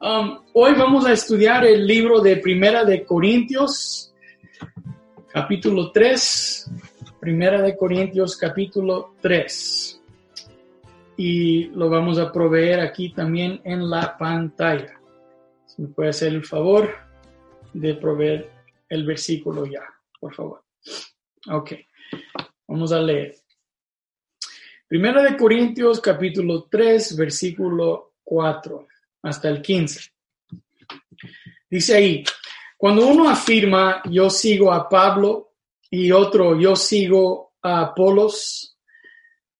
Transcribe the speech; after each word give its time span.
Um, 0.00 0.38
hoy 0.52 0.74
vamos 0.74 1.06
a 1.06 1.12
estudiar 1.12 1.66
el 1.66 1.84
libro 1.84 2.20
de 2.20 2.36
Primera 2.36 2.84
de 2.84 3.04
Corintios, 3.04 4.14
capítulo 5.26 5.90
3. 5.90 6.70
Primera 7.18 7.60
de 7.60 7.76
Corintios, 7.76 8.36
capítulo 8.36 9.16
3. 9.20 10.00
Y 11.16 11.64
lo 11.70 11.90
vamos 11.90 12.16
a 12.20 12.30
proveer 12.30 12.78
aquí 12.78 13.12
también 13.12 13.60
en 13.64 13.90
la 13.90 14.16
pantalla. 14.16 15.00
Si 15.66 15.82
me 15.82 15.88
puede 15.88 16.10
hacer 16.10 16.32
el 16.32 16.44
favor 16.44 16.94
de 17.72 17.94
proveer 17.94 18.52
el 18.88 19.04
versículo 19.04 19.66
ya, 19.66 19.82
por 20.20 20.32
favor. 20.32 20.62
Ok, 21.50 21.72
vamos 22.68 22.92
a 22.92 23.00
leer. 23.00 23.34
Primera 24.86 25.24
de 25.24 25.36
Corintios, 25.36 26.00
capítulo 26.00 26.68
3, 26.70 27.16
versículo 27.16 28.12
4 28.22 28.86
hasta 29.22 29.48
el 29.48 29.62
15. 29.62 30.10
Dice 31.70 31.96
ahí, 31.96 32.24
cuando 32.76 33.06
uno 33.06 33.28
afirma 33.28 34.02
yo 34.08 34.30
sigo 34.30 34.72
a 34.72 34.88
Pablo 34.88 35.54
y 35.90 36.12
otro 36.12 36.58
yo 36.58 36.76
sigo 36.76 37.54
a 37.62 37.80
Apolos, 37.80 38.76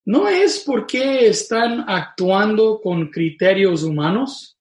no 0.05 0.29
es 0.29 0.62
porque 0.65 1.27
están 1.27 1.84
actuando 1.87 2.81
con 2.81 3.11
criterios 3.11 3.83
humanos. 3.83 4.57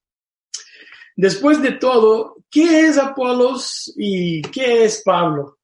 Después 1.16 1.62
de 1.62 1.72
todo, 1.72 2.36
¿qué 2.50 2.88
es 2.88 2.98
Apolos 2.98 3.94
y 3.96 4.42
qué 4.42 4.84
es 4.84 5.02
Pablo? 5.06 5.60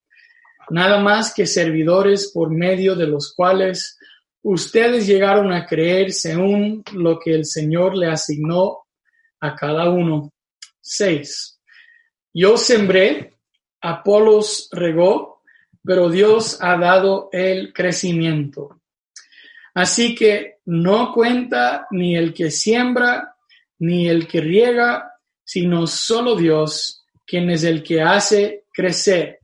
Nada 0.69 1.01
más 1.01 1.33
que 1.33 1.45
servidores 1.45 2.31
por 2.33 2.49
medio 2.49 2.95
de 2.95 3.07
los 3.07 3.33
cuales 3.33 3.97
ustedes 4.41 5.05
llegaron 5.05 5.51
a 5.51 5.65
creer 5.65 6.13
según 6.13 6.83
lo 6.93 7.19
que 7.19 7.33
el 7.33 7.45
Señor 7.45 7.97
le 7.97 8.07
asignó 8.07 8.82
a 9.43 9.55
cada 9.55 9.89
uno. 9.89 10.31
Seis. 10.79 11.59
Yo 12.33 12.57
sembré, 12.57 13.37
Apolos 13.81 14.69
regó, 14.71 15.41
pero 15.83 16.09
Dios 16.09 16.57
ha 16.61 16.77
dado 16.77 17.27
el 17.33 17.73
crecimiento. 17.73 18.79
Así 19.73 20.15
que 20.15 20.59
no 20.65 21.13
cuenta 21.13 21.87
ni 21.91 22.15
el 22.15 22.33
que 22.33 22.49
siembra, 22.49 23.35
ni 23.79 24.07
el 24.07 24.27
que 24.27 24.39
riega, 24.39 25.11
sino 25.43 25.87
solo 25.87 26.37
Dios, 26.37 27.05
quien 27.25 27.49
es 27.49 27.65
el 27.65 27.83
que 27.83 28.01
hace 28.01 28.63
crecer. 28.71 29.39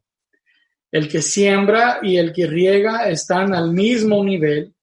El 0.91 1.09
que 1.09 1.21
siembra 1.21 1.99
y 2.01 2.15
el 2.15 2.31
que 2.31 2.47
riega 2.47 3.09
están 3.09 3.53
al 3.53 3.73
mismo 3.73 4.23
nivel, 4.23 4.73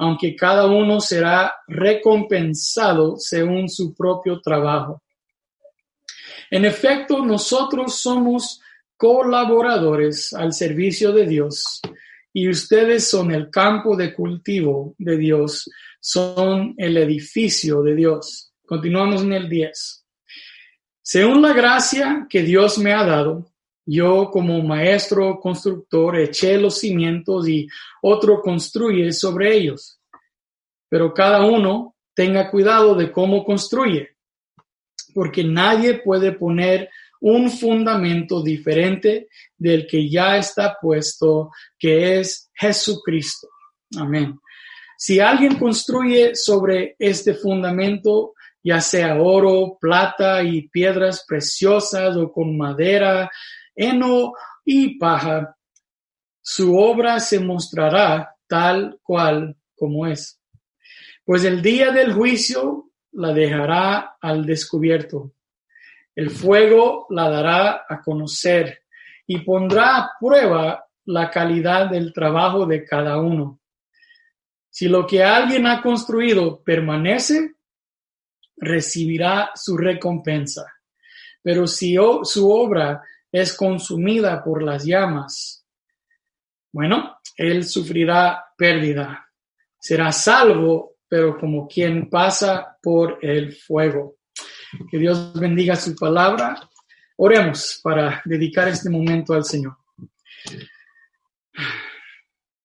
aunque 0.00 0.34
cada 0.34 0.66
uno 0.66 0.98
será 0.98 1.54
recompensado 1.68 3.18
según 3.18 3.68
su 3.68 3.94
propio 3.94 4.40
trabajo. 4.40 5.02
En 6.50 6.64
efecto, 6.64 7.22
nosotros 7.22 7.96
somos 7.96 8.62
colaboradores 8.96 10.32
al 10.32 10.54
servicio 10.54 11.12
de 11.12 11.26
Dios 11.26 11.82
y 12.32 12.48
ustedes 12.48 13.10
son 13.10 13.30
el 13.30 13.50
campo 13.50 13.94
de 13.94 14.14
cultivo 14.14 14.94
de 14.96 15.18
Dios, 15.18 15.70
son 16.00 16.74
el 16.78 16.96
edificio 16.96 17.82
de 17.82 17.94
Dios. 17.94 18.54
Continuamos 18.64 19.20
en 19.20 19.34
el 19.34 19.50
10. 19.50 20.06
Según 21.02 21.42
la 21.42 21.52
gracia 21.52 22.26
que 22.30 22.40
Dios 22.42 22.78
me 22.78 22.94
ha 22.94 23.04
dado, 23.04 23.49
yo 23.92 24.30
como 24.30 24.62
maestro 24.62 25.40
constructor 25.40 26.16
eché 26.16 26.56
los 26.58 26.78
cimientos 26.78 27.48
y 27.48 27.66
otro 28.02 28.40
construye 28.40 29.12
sobre 29.12 29.56
ellos. 29.56 30.00
Pero 30.88 31.12
cada 31.12 31.44
uno 31.44 31.96
tenga 32.14 32.50
cuidado 32.50 32.94
de 32.94 33.10
cómo 33.10 33.44
construye, 33.44 34.10
porque 35.12 35.42
nadie 35.42 35.94
puede 35.94 36.30
poner 36.30 36.88
un 37.20 37.50
fundamento 37.50 38.42
diferente 38.42 39.28
del 39.58 39.88
que 39.88 40.08
ya 40.08 40.36
está 40.36 40.76
puesto, 40.80 41.50
que 41.76 42.20
es 42.20 42.48
Jesucristo. 42.54 43.48
Amén. 43.98 44.38
Si 44.96 45.18
alguien 45.18 45.58
construye 45.58 46.36
sobre 46.36 46.94
este 46.96 47.34
fundamento, 47.34 48.34
ya 48.62 48.80
sea 48.80 49.20
oro, 49.20 49.78
plata 49.80 50.44
y 50.44 50.68
piedras 50.68 51.24
preciosas 51.26 52.16
o 52.16 52.30
con 52.30 52.56
madera, 52.56 53.30
heno 53.80 54.34
y 54.64 54.98
paja, 54.98 55.56
su 56.42 56.76
obra 56.76 57.18
se 57.18 57.40
mostrará 57.40 58.36
tal 58.46 58.98
cual 59.02 59.56
como 59.74 60.06
es. 60.06 60.40
Pues 61.24 61.44
el 61.44 61.62
día 61.62 61.90
del 61.90 62.12
juicio 62.12 62.90
la 63.12 63.32
dejará 63.32 64.16
al 64.20 64.44
descubierto. 64.44 65.32
El 66.14 66.30
fuego 66.30 67.06
la 67.10 67.30
dará 67.30 67.86
a 67.88 68.02
conocer 68.02 68.82
y 69.26 69.38
pondrá 69.38 69.96
a 69.96 70.10
prueba 70.18 70.84
la 71.06 71.30
calidad 71.30 71.88
del 71.88 72.12
trabajo 72.12 72.66
de 72.66 72.84
cada 72.84 73.18
uno. 73.18 73.60
Si 74.68 74.88
lo 74.88 75.06
que 75.06 75.22
alguien 75.22 75.66
ha 75.66 75.80
construido 75.80 76.62
permanece, 76.62 77.54
recibirá 78.56 79.50
su 79.54 79.76
recompensa. 79.76 80.66
Pero 81.42 81.66
si 81.66 81.96
su 82.22 82.50
obra 82.50 83.02
es 83.32 83.56
consumida 83.56 84.42
por 84.42 84.62
las 84.62 84.84
llamas, 84.84 85.60
bueno, 86.72 87.18
él 87.36 87.64
sufrirá 87.64 88.44
pérdida. 88.56 89.26
Será 89.78 90.12
salvo, 90.12 90.96
pero 91.08 91.38
como 91.38 91.66
quien 91.66 92.08
pasa 92.08 92.76
por 92.80 93.18
el 93.22 93.52
fuego. 93.52 94.16
Que 94.90 94.98
Dios 94.98 95.32
bendiga 95.38 95.74
su 95.74 95.96
palabra. 95.96 96.68
Oremos 97.16 97.80
para 97.82 98.22
dedicar 98.24 98.68
este 98.68 98.88
momento 98.88 99.34
al 99.34 99.44
Señor. 99.44 99.76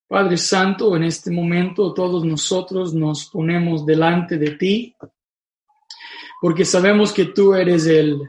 Padre 0.08 0.38
Santo, 0.38 0.96
en 0.96 1.03
este 1.03 1.32
momento 1.32 1.94
todos 1.94 2.24
nosotros 2.24 2.94
nos 2.94 3.26
ponemos 3.26 3.86
delante 3.86 4.38
de 4.38 4.52
ti, 4.52 4.96
porque 6.40 6.64
sabemos 6.64 7.12
que 7.12 7.26
tú 7.26 7.56
eres 7.56 7.88
el 7.88 8.22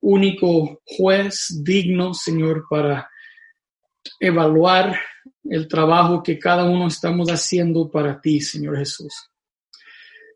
único 0.00 0.80
juez 0.84 1.62
digno, 1.62 2.14
Señor, 2.14 2.64
para 2.68 3.08
evaluar 4.20 4.98
el 5.44 5.68
trabajo 5.68 6.22
que 6.22 6.38
cada 6.38 6.64
uno 6.64 6.88
estamos 6.88 7.28
haciendo 7.30 7.90
para 7.90 8.20
ti, 8.20 8.40
Señor 8.40 8.78
Jesús. 8.78 9.12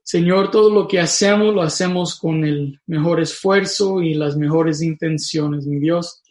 Señor, 0.03 0.51
todo 0.51 0.71
lo 0.71 0.89
que 0.89 0.99
hacemos 0.99 1.55
lo 1.55 1.63
hacemos 1.63 2.19
con 2.19 2.45
el 2.45 2.81
mejor 2.87 3.21
esfuerzo 3.21 4.03
y 4.03 4.15
las 4.15 4.37
mejores 4.37 4.83
intenciones, 4.83 5.67
mi 5.67 5.79
Dios. 5.79 6.23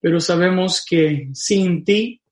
Pero 0.00 0.18
sabemos 0.18 0.84
que 0.84 1.28
sin 1.34 1.84
ti 1.84 2.22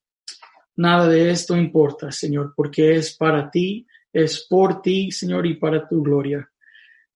nada 0.77 1.09
de 1.09 1.31
esto 1.31 1.57
importa, 1.57 2.11
Señor, 2.11 2.55
porque 2.57 2.97
es 2.97 3.15
para 3.15 3.51
ti, 3.51 3.87
es 4.13 4.47
por 4.49 4.81
ti, 4.81 5.11
Señor, 5.11 5.47
y 5.47 5.55
para 5.55 5.87
tu 5.87 6.03
gloria. 6.03 6.49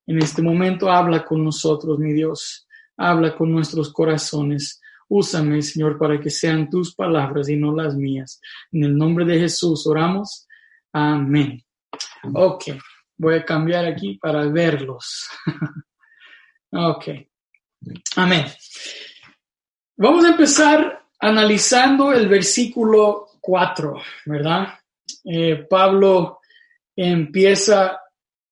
En 0.07 0.19
este 0.19 0.43
momento 0.43 0.91
habla 0.91 1.25
con 1.25 1.43
nosotros, 1.43 1.99
mi 1.99 2.13
Dios 2.13 2.68
habla 2.99 3.35
con 3.35 3.51
nuestros 3.51 3.93
corazones. 3.93 4.81
Úsame, 5.09 5.63
Señor, 5.63 5.97
para 5.99 6.21
que 6.21 6.29
sean 6.29 6.69
tus 6.69 6.95
palabras 6.95 7.49
y 7.49 7.57
no 7.57 7.75
las 7.75 7.95
mías. 7.95 8.41
En 8.73 8.85
el 8.85 8.97
nombre 8.97 9.25
de 9.25 9.39
Jesús 9.39 9.87
oramos. 9.87 10.47
Amén. 10.93 11.65
Ok, 12.35 12.65
voy 13.17 13.37
a 13.37 13.45
cambiar 13.45 13.87
aquí 13.87 14.19
para 14.19 14.47
verlos. 14.49 15.29
ok. 16.73 17.05
Amén. 18.17 18.47
Vamos 19.97 20.25
a 20.25 20.31
empezar 20.31 21.05
analizando 21.21 22.13
el 22.13 22.29
versículo 22.29 23.29
4, 23.41 23.95
¿verdad? 24.27 24.75
Eh, 25.25 25.67
Pablo 25.69 26.41
empieza, 26.95 28.01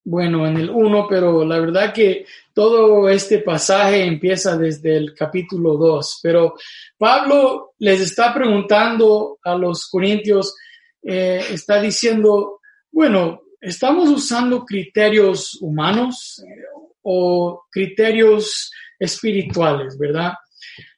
bueno, 0.09 0.47
en 0.47 0.57
el 0.57 0.71
1, 0.71 1.09
pero 1.11 1.45
la 1.45 1.59
verdad 1.59 1.93
que 1.93 2.27
todo 2.55 3.09
este 3.09 3.41
pasaje 3.41 4.05
empieza 4.05 4.57
desde 4.57 4.97
el 4.97 5.13
capítulo 5.15 5.77
2, 5.77 6.21
pero 6.23 6.55
Pablo 6.97 7.75
les 7.81 8.01
está 8.01 8.33
preguntando 8.33 9.39
a 9.43 9.57
los 9.57 9.89
corintios, 9.89 10.55
eh, 11.03 11.45
está 11.51 11.81
diciendo, 11.81 12.61
bueno, 12.93 13.43
¿estamos 13.61 14.09
usando 14.09 14.65
criterios 14.65 15.59
humanos 15.61 16.41
eh, 16.47 16.63
o 17.03 17.65
criterios 17.69 18.71
espirituales, 19.01 19.99
verdad? 19.99 20.35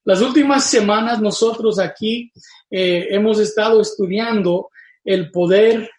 Las 0.04 0.20
últimas 0.20 0.64
semanas 0.68 1.18
nosotros 1.18 1.78
aquí 1.78 2.30
eh, 2.70 3.06
hemos 3.10 3.40
estado 3.40 3.80
estudiando 3.80 4.68
el 5.02 5.30
poder, 5.30 5.90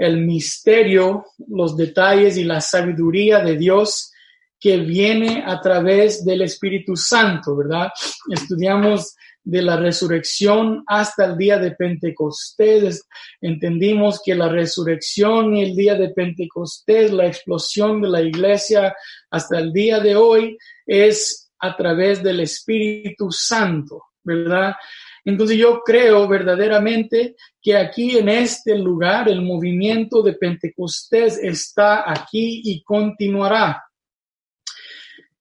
el 0.00 0.22
misterio, 0.24 1.26
los 1.48 1.76
detalles 1.76 2.38
y 2.38 2.44
la 2.44 2.62
sabiduría 2.62 3.40
de 3.40 3.58
Dios 3.58 4.10
que 4.58 4.78
viene 4.78 5.44
a 5.46 5.60
través 5.60 6.24
del 6.24 6.40
Espíritu 6.40 6.96
Santo, 6.96 7.54
¿verdad? 7.54 7.90
Estudiamos 8.30 9.14
de 9.44 9.60
la 9.60 9.76
resurrección 9.76 10.84
hasta 10.86 11.26
el 11.26 11.36
día 11.36 11.58
de 11.58 11.72
Pentecostés. 11.72 13.06
Entendimos 13.42 14.22
que 14.24 14.34
la 14.34 14.48
resurrección 14.48 15.54
y 15.54 15.64
el 15.64 15.76
día 15.76 15.96
de 15.96 16.08
Pentecostés, 16.08 17.12
la 17.12 17.26
explosión 17.26 18.00
de 18.00 18.08
la 18.08 18.22
iglesia 18.22 18.94
hasta 19.30 19.58
el 19.58 19.70
día 19.70 20.00
de 20.00 20.16
hoy 20.16 20.56
es 20.86 21.50
a 21.58 21.76
través 21.76 22.22
del 22.22 22.40
Espíritu 22.40 23.30
Santo, 23.30 24.04
¿verdad? 24.22 24.72
Entonces 25.24 25.56
yo 25.56 25.80
creo 25.84 26.26
verdaderamente 26.28 27.36
que 27.60 27.76
aquí 27.76 28.16
en 28.16 28.28
este 28.28 28.76
lugar 28.76 29.28
el 29.28 29.42
movimiento 29.42 30.22
de 30.22 30.34
Pentecostés 30.34 31.38
está 31.42 32.10
aquí 32.10 32.62
y 32.64 32.82
continuará. 32.82 33.84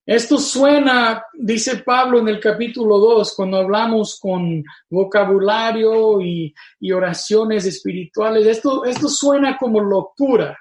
Esto 0.10 0.40
suena, 0.40 1.24
dice 1.34 1.84
Pablo 1.84 2.18
en 2.18 2.30
el 2.30 2.40
capítulo 2.40 2.98
2, 2.98 3.32
cuando 3.36 3.58
hablamos 3.58 4.20
con 4.20 4.64
vocabulario 4.90 6.20
y, 6.20 6.52
oraciones 6.92 7.68
espirituales, 7.68 8.48
esto, 8.48 8.86
esto 8.86 9.08
suena 9.08 9.56
como 9.56 9.80
locura 9.80 10.58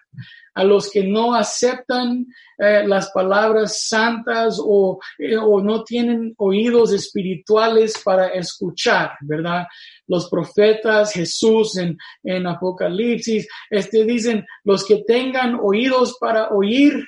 a 0.53 0.65
los 0.65 0.91
que 0.91 1.03
no 1.03 1.35
aceptan 1.35 2.27
eh, 2.59 2.87
las 2.87 3.11
palabras 3.11 3.87
santas 3.89 4.61
o, 4.63 5.01
eh, 5.17 5.39
o, 5.39 5.63
no 5.63 5.83
tienen 5.83 6.35
oídos 6.37 6.93
espirituales 6.93 8.03
para 8.05 8.27
escuchar, 8.27 9.13
¿verdad? 9.23 9.67
Los 10.09 10.29
profetas, 10.29 11.15
Jesús 11.15 11.79
en, 11.79 11.97
en 12.23 12.47
Apocalipsis, 12.47 13.49
este 13.71 14.05
dicen, 14.05 14.45
los 14.65 14.85
que 14.85 15.05
tengan 15.07 15.59
oídos 15.59 16.19
para 16.21 16.49
oír, 16.51 17.03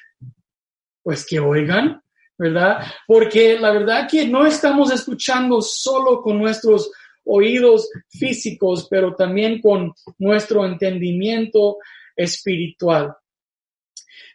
pues 1.02 1.26
que 1.26 1.38
oigan. 1.38 2.00
¿Verdad? 2.40 2.78
Porque 3.06 3.58
la 3.58 3.70
verdad 3.70 4.08
que 4.10 4.26
no 4.26 4.46
estamos 4.46 4.90
escuchando 4.90 5.60
solo 5.60 6.22
con 6.22 6.38
nuestros 6.38 6.90
oídos 7.24 7.90
físicos, 8.08 8.86
pero 8.88 9.14
también 9.14 9.60
con 9.60 9.92
nuestro 10.16 10.64
entendimiento 10.64 11.76
espiritual. 12.16 13.14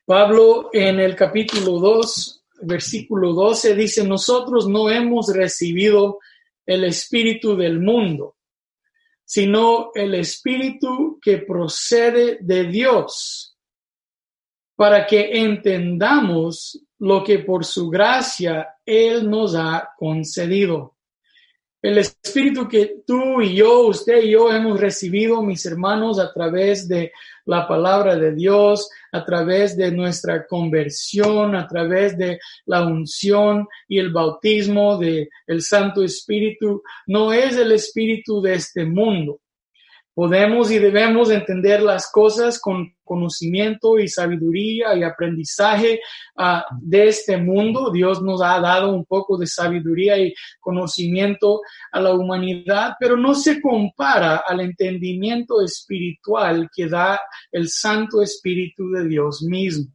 Pablo 0.06 0.70
en 0.72 1.00
el 1.00 1.16
capítulo 1.16 1.80
2, 1.80 2.44
versículo 2.62 3.34
12 3.34 3.74
dice, 3.74 4.04
nosotros 4.04 4.68
no 4.68 4.88
hemos 4.92 5.34
recibido 5.34 6.20
el 6.64 6.84
espíritu 6.84 7.56
del 7.58 7.80
mundo, 7.80 8.36
sino 9.24 9.90
el 9.96 10.14
espíritu 10.14 11.18
que 11.20 11.40
procede 11.40 12.38
de 12.40 12.66
Dios, 12.66 13.55
para 14.76 15.06
que 15.06 15.30
entendamos 15.42 16.80
lo 17.00 17.24
que 17.24 17.40
por 17.40 17.66
su 17.66 17.90
gracia 17.90 18.68
Él 18.86 19.30
nos 19.30 19.56
ha 19.56 19.90
concedido. 19.98 20.96
El 21.82 22.00
Espíritu 22.00 22.68
que 22.68 23.04
tú 23.06 23.42
y 23.42 23.58
yo, 23.58 23.82
usted 23.82 24.24
y 24.24 24.32
yo 24.32 24.52
hemos 24.52 24.80
recibido, 24.80 25.44
mis 25.44 25.68
hermanos, 25.68 26.18
a 26.18 26.34
través 26.34 26.88
de 26.88 27.12
la 27.46 27.68
palabra 27.68 28.16
de 28.16 28.34
Dios, 28.34 28.90
a 29.12 29.24
través 29.24 29.78
de 29.78 29.92
nuestra 29.92 30.48
conversión, 30.48 31.56
a 31.56 31.68
través 31.68 32.18
de 32.18 32.40
la 32.66 32.88
unción 32.88 33.68
y 33.88 34.00
el 34.00 34.12
bautismo 34.12 34.98
del 34.98 35.30
el 35.46 35.62
Santo 35.62 36.04
Espíritu, 36.04 36.82
no 37.06 37.32
es 37.32 37.56
el 37.56 37.72
Espíritu 37.72 38.42
de 38.42 38.56
este 38.56 38.84
mundo. 38.84 39.42
Podemos 40.16 40.72
y 40.72 40.80
debemos 40.80 41.30
entender 41.30 41.82
las 41.82 42.10
cosas 42.10 42.58
con 42.58 42.96
conocimiento 43.04 44.00
y 44.00 44.08
sabiduría 44.08 44.96
y 44.96 45.04
aprendizaje 45.04 46.00
uh, 46.38 46.62
de 46.82 47.10
este 47.10 47.36
mundo. 47.38 47.92
Dios 47.92 48.22
nos 48.22 48.42
ha 48.42 48.60
dado 48.62 48.94
un 48.94 49.04
poco 49.04 49.38
de 49.38 49.46
sabiduría 49.46 50.18
y 50.18 50.34
conocimiento 50.62 51.62
a 51.92 52.00
la 52.00 52.14
humanidad, 52.14 52.94
pero 52.98 53.18
no 53.18 53.36
se 53.36 53.62
compara 53.62 54.38
al 54.48 54.62
entendimiento 54.62 55.62
espiritual 55.62 56.70
que 56.74 56.88
da 56.88 57.20
el 57.52 57.68
Santo 57.68 58.22
Espíritu 58.22 58.90
de 58.92 59.08
Dios 59.10 59.44
mismo. 59.44 59.95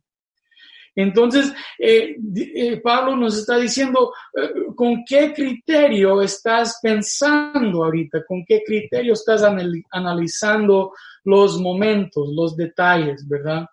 Entonces, 0.95 1.53
eh, 1.79 2.17
eh, 2.37 2.81
Pablo 2.81 3.17
nos 3.17 3.39
está 3.39 3.57
diciendo, 3.57 4.13
eh, 4.35 4.51
¿con 4.75 5.05
qué 5.05 5.33
criterio 5.33 6.21
estás 6.21 6.79
pensando 6.83 7.85
ahorita? 7.85 8.25
¿Con 8.27 8.45
qué 8.45 8.63
criterio 8.65 9.13
estás 9.13 9.43
analizando 9.91 10.93
los 11.25 11.61
momentos, 11.61 12.29
los 12.35 12.57
detalles, 12.57 13.27
verdad? 13.29 13.67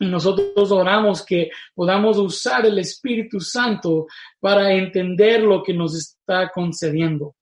Y 0.00 0.06
nosotros 0.06 0.72
oramos 0.72 1.24
que 1.24 1.50
podamos 1.74 2.16
usar 2.18 2.64
el 2.66 2.78
Espíritu 2.78 3.38
Santo 3.40 4.06
para 4.40 4.72
entender 4.72 5.42
lo 5.42 5.62
que 5.62 5.74
nos 5.74 5.94
está 5.94 6.50
concediendo. 6.52 7.36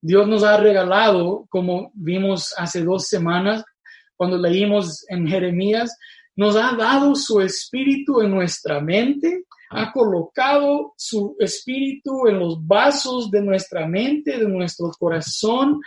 Dios 0.00 0.28
nos 0.28 0.44
ha 0.44 0.58
regalado, 0.58 1.46
como 1.48 1.90
vimos 1.94 2.54
hace 2.56 2.84
dos 2.84 3.08
semanas, 3.08 3.64
cuando 4.14 4.38
leímos 4.38 5.04
en 5.08 5.26
Jeremías, 5.26 5.96
nos 6.36 6.56
ha 6.56 6.76
dado 6.76 7.14
su 7.14 7.40
espíritu 7.40 8.20
en 8.20 8.30
nuestra 8.30 8.80
mente, 8.80 9.44
ha 9.70 9.90
colocado 9.92 10.94
su 10.96 11.36
espíritu 11.40 12.28
en 12.28 12.38
los 12.38 12.64
vasos 12.64 13.30
de 13.30 13.40
nuestra 13.40 13.86
mente, 13.86 14.38
de 14.38 14.48
nuestro 14.48 14.90
corazón, 14.98 15.80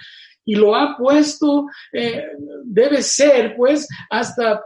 y 0.43 0.55
lo 0.55 0.75
ha 0.75 0.97
puesto, 0.97 1.67
eh, 1.93 2.25
debe 2.65 3.01
ser 3.03 3.55
pues 3.55 3.87
hasta 4.09 4.63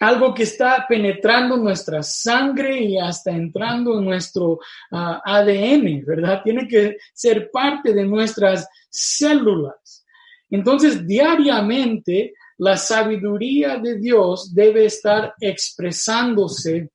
algo 0.00 0.34
que 0.34 0.42
está 0.42 0.84
penetrando 0.88 1.56
nuestra 1.56 2.02
sangre 2.02 2.80
y 2.80 2.98
hasta 2.98 3.30
entrando 3.30 3.98
en 3.98 4.04
nuestro 4.04 4.58
ah, 4.90 5.22
ADN, 5.24 6.04
¿verdad? 6.04 6.42
Tiene 6.42 6.66
que 6.66 6.96
ser 7.12 7.50
parte 7.50 7.94
de 7.94 8.04
nuestras 8.04 8.68
células. 8.90 10.04
Entonces, 10.50 11.06
diariamente 11.06 12.34
la 12.58 12.76
sabiduría 12.76 13.78
de 13.78 13.98
Dios 13.98 14.54
debe 14.54 14.86
estar 14.86 15.34
expresándose 15.40 16.90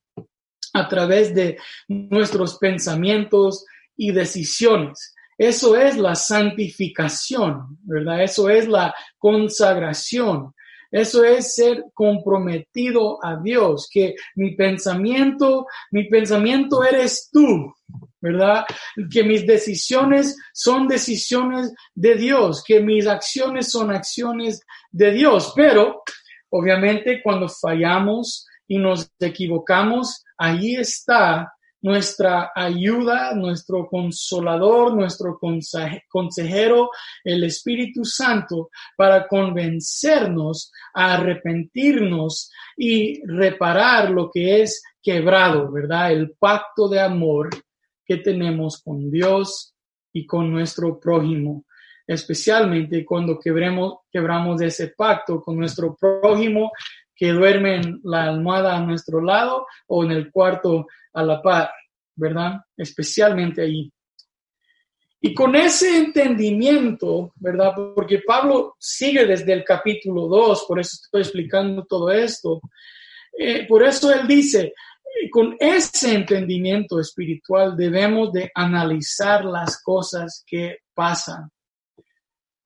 a 0.72 0.88
través 0.88 1.34
de 1.34 1.58
nuestros 1.88 2.58
pensamientos 2.58 3.64
y 3.96 4.12
decisiones. 4.12 5.14
Eso 5.36 5.76
es 5.76 5.96
la 5.96 6.14
santificación, 6.14 7.78
¿verdad? 7.82 8.22
Eso 8.22 8.48
es 8.48 8.68
la 8.68 8.94
consagración. 9.18 10.54
Eso 10.90 11.24
es 11.24 11.54
ser 11.54 11.84
comprometido 11.94 13.24
a 13.24 13.36
Dios, 13.36 13.88
que 13.90 14.16
mi 14.34 14.56
pensamiento, 14.56 15.66
mi 15.92 16.08
pensamiento 16.08 16.82
eres 16.82 17.30
tú, 17.32 17.72
¿verdad? 18.20 18.64
Que 19.10 19.24
mis 19.24 19.46
decisiones 19.46 20.36
son 20.52 20.86
decisiones 20.88 21.72
de 21.94 22.14
Dios, 22.14 22.62
que 22.64 22.80
mis 22.80 23.06
acciones 23.06 23.70
son 23.70 23.90
acciones 23.90 24.60
de 24.90 25.12
Dios. 25.12 25.52
Pero, 25.56 26.02
obviamente, 26.50 27.22
cuando 27.22 27.48
fallamos 27.48 28.46
y 28.68 28.78
nos 28.78 29.10
equivocamos, 29.20 30.24
ahí 30.36 30.76
está 30.76 31.52
nuestra 31.82 32.52
ayuda, 32.54 33.34
nuestro 33.34 33.88
consolador, 33.88 34.94
nuestro 34.94 35.38
consejero, 36.08 36.90
el 37.24 37.44
Espíritu 37.44 38.04
Santo, 38.04 38.70
para 38.96 39.26
convencernos 39.26 40.70
a 40.94 41.14
arrepentirnos 41.14 42.50
y 42.76 43.24
reparar 43.26 44.10
lo 44.10 44.30
que 44.30 44.62
es 44.62 44.82
quebrado, 45.02 45.70
¿verdad? 45.72 46.12
El 46.12 46.32
pacto 46.38 46.88
de 46.88 47.00
amor 47.00 47.48
que 48.10 48.16
tenemos 48.16 48.82
con 48.82 49.08
Dios 49.08 49.72
y 50.12 50.26
con 50.26 50.50
nuestro 50.50 50.98
prójimo, 50.98 51.64
especialmente 52.04 53.04
cuando 53.04 53.38
quebremos, 53.38 53.98
quebramos 54.10 54.60
ese 54.62 54.88
pacto 54.88 55.40
con 55.40 55.56
nuestro 55.56 55.94
prójimo 55.94 56.72
que 57.14 57.28
duerme 57.28 57.76
en 57.76 58.00
la 58.02 58.24
almohada 58.24 58.76
a 58.76 58.80
nuestro 58.80 59.22
lado 59.22 59.64
o 59.86 60.02
en 60.02 60.10
el 60.10 60.28
cuarto 60.32 60.88
a 61.12 61.22
la 61.22 61.40
par, 61.40 61.70
¿verdad? 62.16 62.54
Especialmente 62.76 63.62
ahí. 63.62 63.92
Y 65.20 65.32
con 65.32 65.54
ese 65.54 65.96
entendimiento, 65.96 67.32
¿verdad? 67.36 67.74
Porque 67.94 68.22
Pablo 68.26 68.74
sigue 68.80 69.24
desde 69.24 69.52
el 69.52 69.62
capítulo 69.62 70.26
2, 70.26 70.64
por 70.66 70.80
eso 70.80 70.98
estoy 71.00 71.20
explicando 71.20 71.84
todo 71.84 72.10
esto. 72.10 72.60
Eh, 73.38 73.68
por 73.68 73.84
eso 73.84 74.12
él 74.12 74.26
dice, 74.26 74.74
con 75.30 75.56
ese 75.58 76.14
entendimiento 76.14 77.00
espiritual 77.00 77.76
debemos 77.76 78.32
de 78.32 78.50
analizar 78.54 79.44
las 79.44 79.82
cosas 79.82 80.44
que 80.46 80.78
pasan. 80.94 81.50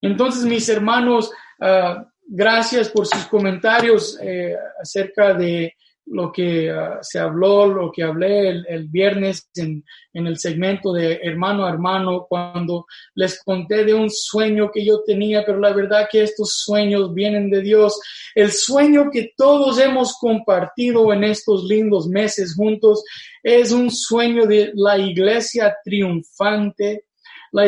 Entonces, 0.00 0.44
mis 0.44 0.68
hermanos, 0.68 1.30
ah, 1.60 2.06
gracias 2.26 2.88
por 2.88 3.06
sus 3.06 3.26
comentarios 3.26 4.18
eh, 4.20 4.54
acerca 4.80 5.34
de 5.34 5.74
lo 6.06 6.30
que 6.30 6.70
ah, 6.70 6.98
se 7.00 7.18
habló, 7.18 7.66
lo 7.66 7.90
que 7.90 8.02
hablé 8.02 8.48
el, 8.48 8.88
viernes 8.88 9.48
en, 9.56 9.84
el 10.12 10.38
segmento 10.38 10.92
de 10.92 11.20
hermano 11.22 11.64
a 11.64 11.70
hermano, 11.70 12.26
cuando 12.28 12.86
les 13.14 13.42
conté 13.42 13.84
de 13.84 13.94
un 13.94 14.10
sueño 14.10 14.70
que 14.72 14.84
yo 14.84 15.02
tenía, 15.04 15.44
pero 15.44 15.58
la 15.58 15.72
verdad 15.72 16.08
que 16.10 16.22
estos 16.22 16.62
sueños 16.64 17.14
vienen 17.14 17.50
de 17.50 17.62
Dios. 17.62 17.98
El 18.34 18.52
sueño 18.52 19.10
que 19.10 19.32
todos 19.36 19.78
hemos 19.78 20.16
compartido 20.18 21.12
en 21.12 21.24
estos 21.24 21.64
lindos 21.64 22.06
meses 22.06 22.54
juntos 22.54 23.02
es 23.42 23.72
un 23.72 23.90
sueño 23.90 24.46
de 24.46 24.72
la 24.74 24.98
iglesia 24.98 25.74
triunfante, 25.82 27.06
la 27.52 27.66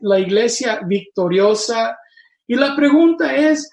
la 0.00 0.20
iglesia 0.20 0.80
victoriosa. 0.86 1.98
Y 2.46 2.54
la 2.54 2.74
pregunta 2.76 3.34
es, 3.34 3.70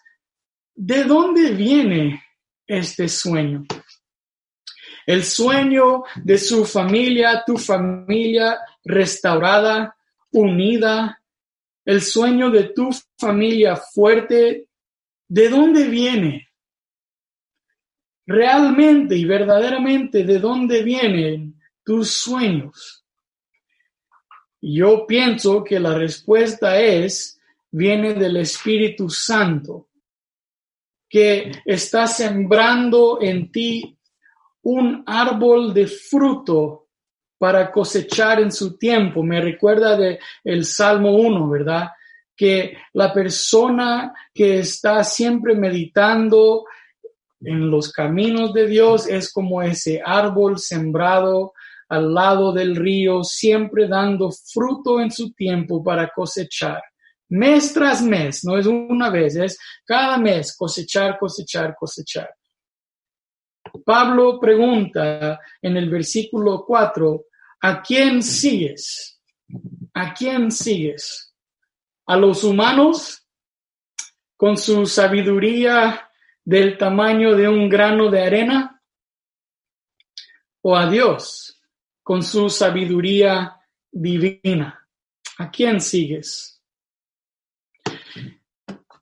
¿de 0.75 1.03
dónde 1.03 1.51
viene 1.51 2.23
este 2.67 3.07
sueño? 3.07 3.65
El 5.05 5.23
sueño 5.23 6.03
de 6.15 6.37
su 6.37 6.65
familia, 6.65 7.43
tu 7.45 7.57
familia 7.57 8.59
restaurada, 8.83 9.95
unida, 10.31 11.21
el 11.85 12.01
sueño 12.01 12.49
de 12.49 12.63
tu 12.69 12.89
familia 13.17 13.75
fuerte, 13.75 14.67
¿de 15.27 15.49
dónde 15.49 15.87
viene? 15.87 16.47
Realmente 18.25 19.15
y 19.15 19.25
verdaderamente, 19.25 20.23
¿de 20.23 20.39
dónde 20.39 20.83
vienen 20.83 21.59
tus 21.83 22.11
sueños? 22.11 23.03
Yo 24.61 25.07
pienso 25.07 25.63
que 25.63 25.79
la 25.79 25.95
respuesta 25.95 26.79
es, 26.79 27.39
viene 27.71 28.13
del 28.13 28.37
Espíritu 28.37 29.09
Santo, 29.09 29.89
que 31.09 31.51
está 31.65 32.05
sembrando 32.05 33.19
en 33.21 33.51
ti 33.51 33.97
un 34.63 35.03
árbol 35.05 35.73
de 35.73 35.87
fruto 35.87 36.87
para 37.37 37.71
cosechar 37.71 38.39
en 38.39 38.51
su 38.51 38.77
tiempo. 38.77 39.23
Me 39.23 39.41
recuerda 39.41 39.97
de 39.97 40.19
el 40.43 40.65
Salmo 40.65 41.15
1, 41.15 41.49
¿verdad? 41.49 41.89
Que 42.35 42.77
la 42.93 43.11
persona 43.11 44.13
que 44.33 44.59
está 44.59 45.03
siempre 45.03 45.55
meditando 45.55 46.65
en 47.39 47.71
los 47.71 47.91
caminos 47.91 48.53
de 48.53 48.67
Dios 48.67 49.07
es 49.07 49.33
como 49.33 49.61
ese 49.61 50.01
árbol 50.05 50.59
sembrado 50.59 51.53
al 51.89 52.13
lado 52.13 52.53
del 52.53 52.75
río, 52.75 53.23
siempre 53.23 53.87
dando 53.87 54.31
fruto 54.31 55.01
en 55.01 55.11
su 55.11 55.33
tiempo 55.33 55.83
para 55.83 56.09
cosechar. 56.09 56.81
Mes 57.29 57.73
tras 57.73 58.01
mes, 58.01 58.45
no 58.45 58.57
es 58.57 58.65
una 58.65 59.09
vez, 59.09 59.35
es 59.35 59.57
cada 59.83 60.17
mes 60.17 60.55
cosechar, 60.55 61.17
cosechar, 61.17 61.75
cosechar. 61.77 62.29
Pablo 63.85 64.39
pregunta 64.39 65.39
en 65.61 65.77
el 65.77 65.89
versículo 65.89 66.63
4, 66.65 67.25
¿a 67.61 67.81
quién 67.81 68.23
sigues? 68.23 69.19
¿A 69.93 70.13
quién 70.13 70.51
sigues? 70.51 71.33
¿A 72.07 72.15
los 72.17 72.43
humanos 72.43 73.27
con 74.35 74.57
su 74.57 74.85
sabiduría 74.85 76.09
del 76.43 76.77
tamaño 76.77 77.35
de 77.35 77.47
un 77.47 77.69
grano 77.69 78.09
de 78.09 78.23
arena? 78.23 78.81
¿O 80.61 80.75
a 80.75 80.89
Dios 80.89 81.61
con 82.03 82.23
su 82.23 82.49
sabiduría 82.49 83.57
divina? 83.91 84.87
¿A 85.37 85.49
quién 85.49 85.81
sigues? 85.81 86.61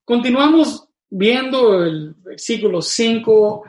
Continuamos 0.04 0.88
viendo 1.10 1.84
el 1.84 2.14
versículo 2.16 2.82
5 2.82 3.64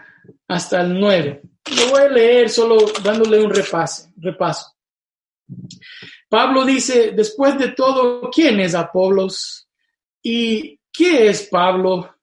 hasta 0.48 0.82
el 0.82 0.98
9. 0.98 1.42
Lo 1.76 1.90
voy 1.90 2.02
a 2.02 2.08
leer 2.08 2.50
solo 2.50 2.78
dándole 3.02 3.42
un 3.44 3.50
repaso. 3.50 4.08
repaso. 4.16 4.74
Pablo 6.28 6.64
dice, 6.64 7.12
después 7.12 7.58
de 7.58 7.72
todo, 7.72 8.30
¿quién 8.30 8.60
es 8.60 8.74
Apolos? 8.74 9.68
¿Y 10.22 10.78
qué 10.92 11.28
es 11.28 11.48
Pablo? 11.48 12.14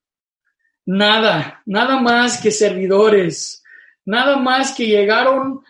Nada, 0.85 1.61
nada 1.65 1.99
más 1.99 2.41
que 2.41 2.51
servidores, 2.51 3.61
nada 4.05 4.37
más 4.37 4.73
que 4.73 4.87
llegaron 4.87 5.61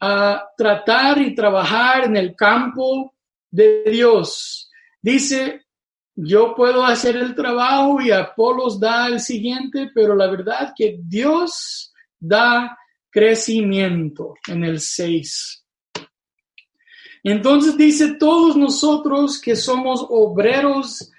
a 0.00 0.48
tratar 0.56 1.18
y 1.18 1.34
trabajar 1.34 2.04
en 2.04 2.16
el 2.16 2.34
campo 2.34 3.14
de 3.50 3.84
Dios. 3.84 4.70
Dice, 5.00 5.61
yo 6.14 6.54
puedo 6.54 6.84
hacer 6.84 7.16
el 7.16 7.34
trabajo 7.34 8.00
y 8.00 8.10
Apolos 8.10 8.78
da 8.78 9.06
el 9.08 9.20
siguiente, 9.20 9.90
pero 9.94 10.14
la 10.14 10.28
verdad 10.30 10.72
que 10.76 10.98
Dios 11.02 11.92
da 12.18 12.76
crecimiento 13.10 14.34
en 14.48 14.64
el 14.64 14.80
6. 14.80 15.64
Entonces 17.24 17.76
dice, 17.76 18.14
todos 18.14 18.56
nosotros 18.56 19.40
que 19.40 19.56
somos 19.56 20.04
obreros 20.08 21.10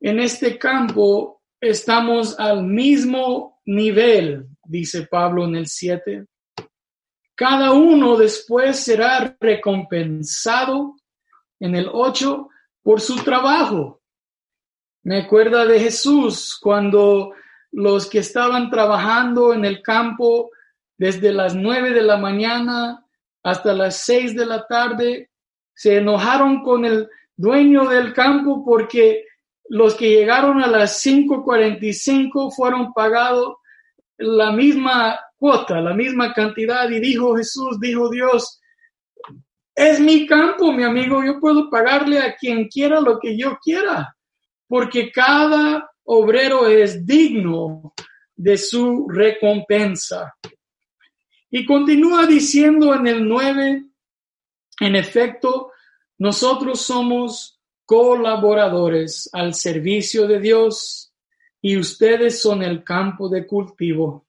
en 0.00 0.18
este 0.18 0.58
campo, 0.58 1.42
estamos 1.60 2.38
al 2.38 2.64
mismo 2.64 3.60
nivel, 3.66 4.48
dice 4.64 5.06
Pablo 5.06 5.44
en 5.44 5.56
el 5.56 5.66
7. 5.66 6.26
Cada 7.34 7.72
uno 7.72 8.16
después 8.16 8.78
será 8.78 9.36
recompensado 9.40 10.96
en 11.60 11.74
el 11.74 11.88
8 11.92 12.48
por 12.84 13.00
su 13.00 13.16
trabajo. 13.24 14.00
Me 15.02 15.22
acuerda 15.22 15.66
de 15.66 15.80
Jesús 15.80 16.56
cuando 16.62 17.32
los 17.72 18.08
que 18.08 18.20
estaban 18.20 18.70
trabajando 18.70 19.52
en 19.52 19.64
el 19.64 19.82
campo 19.82 20.50
desde 20.96 21.32
las 21.32 21.56
nueve 21.56 21.90
de 21.90 22.02
la 22.02 22.18
mañana 22.18 23.04
hasta 23.42 23.72
las 23.72 24.04
seis 24.04 24.36
de 24.36 24.46
la 24.46 24.64
tarde 24.66 25.30
se 25.74 25.96
enojaron 25.96 26.62
con 26.62 26.84
el 26.84 27.08
dueño 27.36 27.88
del 27.88 28.12
campo 28.12 28.64
porque 28.64 29.24
los 29.68 29.94
que 29.94 30.10
llegaron 30.10 30.62
a 30.62 30.66
las 30.66 31.04
5.45 31.04 32.54
fueron 32.54 32.92
pagados 32.92 33.56
la 34.18 34.52
misma 34.52 35.18
cuota, 35.36 35.80
la 35.80 35.94
misma 35.94 36.32
cantidad 36.32 36.88
y 36.90 37.00
dijo 37.00 37.36
Jesús, 37.36 37.80
dijo 37.80 38.08
Dios, 38.08 38.60
es 39.74 39.98
mi 39.98 40.26
campo, 40.26 40.72
mi 40.72 40.84
amigo, 40.84 41.24
yo 41.24 41.40
puedo 41.40 41.68
pagarle 41.68 42.18
a 42.20 42.36
quien 42.36 42.68
quiera 42.68 43.00
lo 43.00 43.18
que 43.18 43.36
yo 43.36 43.58
quiera, 43.62 44.16
porque 44.68 45.10
cada 45.10 45.90
obrero 46.04 46.68
es 46.68 47.04
digno 47.04 47.92
de 48.36 48.56
su 48.56 49.08
recompensa. 49.08 50.34
Y 51.50 51.64
continúa 51.64 52.26
diciendo 52.26 52.94
en 52.94 53.06
el 53.06 53.28
9, 53.28 53.84
en 54.80 54.96
efecto, 54.96 55.72
nosotros 56.18 56.80
somos 56.80 57.60
colaboradores 57.84 59.28
al 59.32 59.54
servicio 59.54 60.26
de 60.26 60.40
Dios 60.40 61.12
y 61.60 61.76
ustedes 61.76 62.40
son 62.40 62.62
el 62.62 62.82
campo 62.82 63.28
de 63.28 63.46
cultivo 63.46 64.26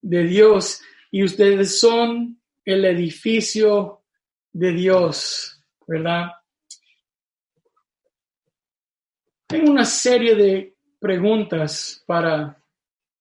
de 0.00 0.24
Dios 0.24 0.80
y 1.10 1.24
ustedes 1.24 1.80
son 1.80 2.40
el 2.64 2.84
edificio 2.84 3.97
de 4.58 4.72
Dios, 4.72 5.62
¿verdad? 5.86 6.32
Tengo 9.46 9.70
una 9.70 9.84
serie 9.84 10.34
de 10.34 10.76
preguntas 10.98 12.02
para, 12.04 12.60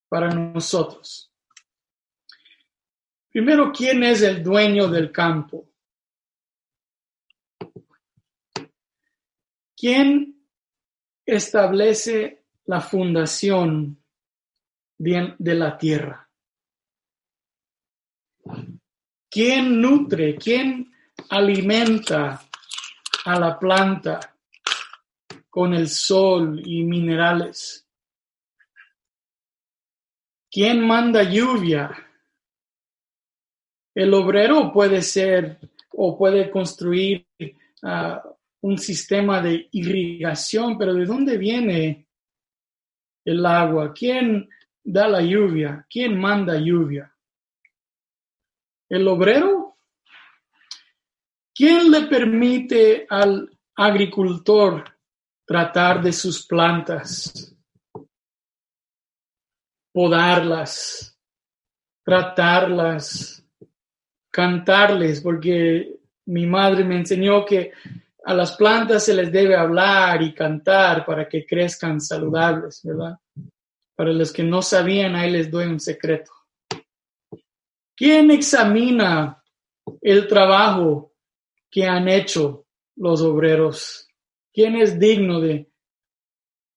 para 0.10 0.30
nosotros. 0.30 1.32
Primero, 3.30 3.72
¿quién 3.72 4.02
es 4.02 4.24
el 4.24 4.44
dueño 4.44 4.88
del 4.88 5.12
campo? 5.12 5.70
¿Quién 9.76 10.44
establece 11.24 12.46
la 12.66 12.82
fundación 12.82 14.04
de 14.98 15.54
la 15.54 15.78
tierra? 15.78 16.28
¿Quién 19.30 19.80
nutre? 19.80 20.36
¿Quién 20.36 20.97
alimenta 21.30 22.42
a 23.26 23.40
la 23.40 23.58
planta 23.58 24.20
con 25.50 25.74
el 25.74 25.90
sol 25.90 26.62
y 26.66 26.84
minerales? 26.84 27.88
¿Quién 30.50 30.86
manda 30.86 31.24
lluvia? 31.24 31.92
El 33.94 34.14
obrero 34.14 34.72
puede 34.72 35.02
ser 35.02 35.60
o 35.92 36.18
puede 36.18 36.52
construir 36.52 37.28
ah, 37.84 38.24
un 38.62 38.78
sistema 38.78 39.42
de 39.42 39.68
irrigación, 39.72 40.78
pero 40.78 40.94
¿de 40.94 41.06
dónde 41.06 41.38
viene 41.38 42.08
el 43.26 43.46
agua? 43.46 43.94
¿Quién 43.94 44.48
da 44.84 45.08
la 45.08 45.22
lluvia? 45.22 45.86
¿Quién 45.90 46.20
manda 46.20 46.58
lluvia? 46.58 47.14
¿El 48.90 49.08
obrero? 49.08 49.57
¿Quién 51.58 51.90
le 51.90 52.04
permite 52.04 53.08
al 53.10 53.50
agricultor 53.76 54.84
tratar 55.44 56.04
de 56.04 56.14
sus 56.14 56.46
plantas, 56.46 57.58
podarlas, 59.92 61.18
tratarlas, 62.06 63.44
cantarles? 64.30 65.20
Porque 65.20 65.98
mi 66.28 66.46
madre 66.46 66.84
me 66.84 66.98
enseñó 66.98 67.44
que 67.44 67.72
a 68.24 68.36
las 68.36 68.56
plantas 68.56 69.06
se 69.06 69.16
les 69.16 69.32
debe 69.32 69.56
hablar 69.56 70.22
y 70.22 70.36
cantar 70.36 71.04
para 71.08 71.28
que 71.28 71.44
crezcan 71.44 72.00
saludables, 72.00 72.82
¿verdad? 72.84 73.18
Para 73.96 74.14
los 74.14 74.32
que 74.32 74.44
no 74.44 74.62
sabían, 74.62 75.16
ahí 75.16 75.32
les 75.32 75.50
doy 75.50 75.66
un 75.66 75.80
secreto. 75.80 76.32
¿Quién 77.96 78.30
examina 78.30 79.44
el 80.04 80.28
trabajo 80.28 81.07
que 81.70 81.86
han 81.86 82.08
hecho 82.08 82.66
los 82.96 83.22
obreros? 83.22 84.08
¿Quién 84.54 84.76
es 84.76 85.00
digno 85.00 85.40
de 85.40 85.72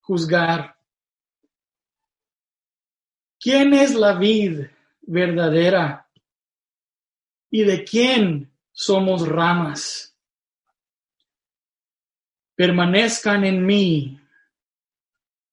juzgar? 0.01 0.77
¿Quién 3.39 3.73
es 3.73 3.95
la 3.95 4.19
vid 4.19 4.67
verdadera? 5.03 6.09
¿Y 7.51 7.65
de 7.65 7.85
quién 7.85 8.53
somos 8.73 9.27
ramas? 9.27 10.15
Permanezcan 12.55 13.45
en 13.45 13.65
mí 13.65 14.21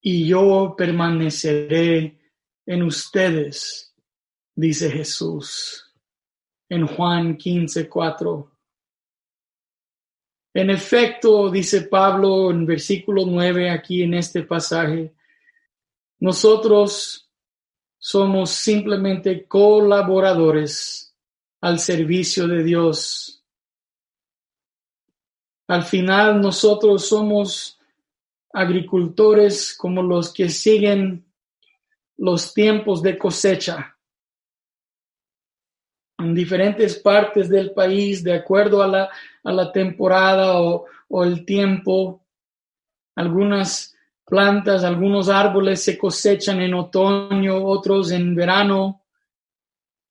y 0.01 0.27
yo 0.27 0.75
permaneceré 0.77 2.19
en 2.65 2.83
ustedes, 2.83 3.95
dice 4.53 4.91
Jesús 4.91 5.87
en 6.69 6.87
Juan 6.87 7.37
15, 7.37 7.89
4. 7.89 8.51
En 10.57 10.71
efecto, 10.71 11.51
dice 11.51 11.83
Pablo 11.83 12.49
en 12.49 12.65
versículo 12.65 13.27
9 13.27 13.69
aquí 13.69 14.01
en 14.01 14.15
este 14.15 14.41
pasaje, 14.41 15.13
nosotros 16.17 17.29
somos 17.99 18.49
simplemente 18.49 19.45
colaboradores 19.45 21.15
al 21.61 21.77
servicio 21.77 22.47
de 22.47 22.63
Dios. 22.63 23.45
Al 25.67 25.83
final 25.83 26.41
nosotros 26.41 27.07
somos 27.07 27.79
agricultores 28.51 29.77
como 29.77 30.01
los 30.01 30.33
que 30.33 30.49
siguen 30.49 31.23
los 32.17 32.51
tiempos 32.55 33.03
de 33.03 33.15
cosecha 33.15 33.96
en 36.17 36.33
diferentes 36.33 36.97
partes 36.97 37.49
del 37.49 37.71
país 37.71 38.23
de 38.23 38.33
acuerdo 38.33 38.81
a 38.81 38.87
la, 38.87 39.09
a 39.43 39.51
la 39.51 39.71
temporada 39.71 40.59
o, 40.61 40.85
o 41.09 41.23
el 41.23 41.45
tiempo. 41.45 42.25
Algunas 43.15 43.95
plantas, 44.25 44.83
algunos 44.83 45.29
árboles 45.29 45.83
se 45.83 45.97
cosechan 45.97 46.61
en 46.61 46.73
otoño, 46.73 47.63
otros 47.63 48.11
en 48.11 48.35
verano. 48.35 49.03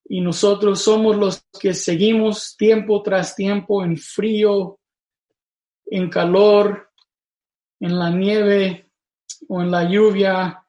Y 0.08 0.20
nosotros 0.20 0.80
somos 0.80 1.16
los 1.16 1.44
que 1.60 1.74
seguimos 1.74 2.56
tiempo 2.56 3.02
tras 3.02 3.34
tiempo 3.34 3.84
en 3.84 3.96
frío, 3.96 4.78
en 5.86 6.08
calor, 6.08 6.90
en 7.80 7.98
la 7.98 8.10
nieve 8.10 8.90
o 9.48 9.60
en 9.60 9.70
la 9.70 9.88
lluvia, 9.88 10.64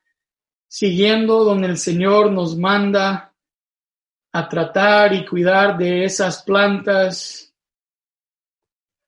siguiendo 0.67 1.43
donde 1.43 1.67
el 1.67 1.77
Señor 1.77 2.31
nos 2.31 2.57
manda 2.57 3.26
a 4.37 4.47
tratar 4.47 5.13
y 5.13 5.25
cuidar 5.25 5.79
de 5.79 6.05
esas 6.05 6.43
plantas, 6.43 7.51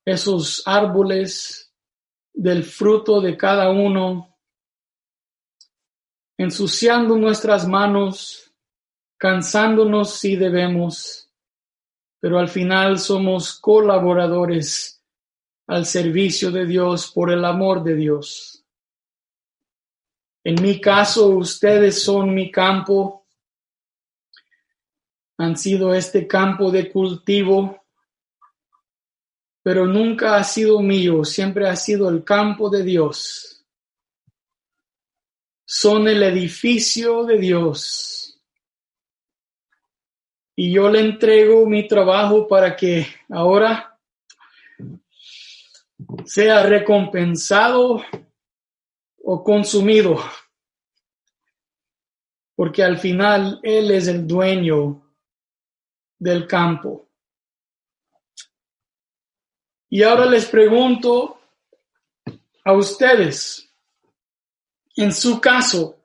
esos 0.04 0.64
árboles, 0.66 1.72
del 2.34 2.64
fruto 2.64 3.22
de 3.22 3.38
cada 3.38 3.70
uno, 3.70 4.36
ensuciando 6.36 7.16
nuestras 7.16 7.68
manos, 7.68 8.52
cansándonos 9.20 10.16
si 10.16 10.36
debemos, 10.36 11.30
pero 12.20 12.40
al 12.40 12.48
final 12.48 12.98
somos 12.98 13.54
colaboradores 13.60 15.00
al 15.68 15.86
servicio 15.86 16.50
de 16.50 16.66
Dios 16.66 17.12
por 17.12 17.32
el 17.32 17.46
amor 17.46 17.84
de 17.84 17.96
Dios. 17.96 18.66
En 20.44 20.60
mi 20.60 20.82
caso, 20.82 21.28
ustedes 21.28 22.02
son 22.02 22.34
mi 22.34 22.50
campo, 22.50 23.19
han 25.40 25.56
sido 25.56 25.94
este 25.94 26.28
campo 26.28 26.70
de 26.70 26.92
cultivo, 26.92 27.86
pero 29.64 29.86
nunca 29.86 30.36
ha 30.36 30.44
sido 30.44 30.82
mío, 30.82 31.24
siempre 31.24 31.70
ha 31.70 31.78
sido 31.78 32.10
el 32.10 32.26
campo 32.26 32.70
de 32.70 32.84
Dios. 32.84 33.66
Son 35.66 36.10
el 36.10 36.24
edificio 36.24 37.24
de 37.24 37.38
Dios. 37.38 38.38
Y 40.58 40.74
yo 40.74 40.90
le 40.90 41.00
entrego 41.00 41.66
mi 41.66 41.88
trabajo 41.88 42.46
para 42.46 42.76
que 42.76 43.08
ahora 43.30 43.98
sea 46.26 46.64
recompensado 46.64 48.04
o 49.24 49.42
consumido, 49.42 50.22
porque 52.58 52.84
al 52.84 52.98
final 52.98 53.62
Él 53.64 53.92
es 53.92 54.10
el 54.10 54.28
dueño 54.28 55.06
del 56.20 56.46
campo. 56.46 57.08
Y 59.90 60.04
ahora 60.04 60.26
les 60.26 60.46
pregunto 60.46 61.40
a 62.64 62.74
ustedes, 62.74 63.68
en 64.96 65.12
su 65.14 65.42
caso, 65.42 65.98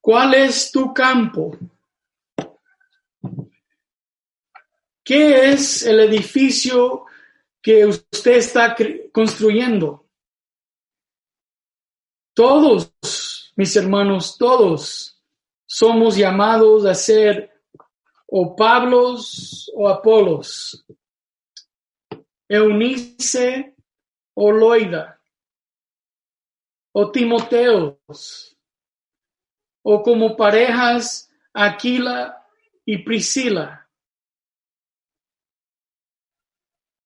¿cuál 0.00 0.32
es 0.34 0.72
tu 0.72 0.94
campo? 0.94 1.58
¿Qué 5.04 5.52
es 5.52 5.82
el 5.82 6.00
edificio 6.00 7.04
que 7.60 7.84
usted 7.84 8.36
está 8.36 8.76
construyendo? 9.12 10.06
Todos, 12.32 13.52
mis 13.56 13.76
hermanos, 13.76 14.38
todos 14.38 15.20
somos 15.66 16.16
llamados 16.16 16.86
a 16.86 16.94
ser 16.94 17.49
o 18.32 18.54
Pablos 18.54 19.70
o 19.74 19.88
Apolos, 19.88 20.86
Eunice 22.48 23.74
o 24.36 24.50
Loida, 24.52 25.20
o 26.94 27.10
Timoteos, 27.10 28.56
o 29.82 30.02
como 30.02 30.36
parejas 30.36 31.28
Aquila 31.52 32.46
y 32.84 32.98
Priscila. 32.98 33.88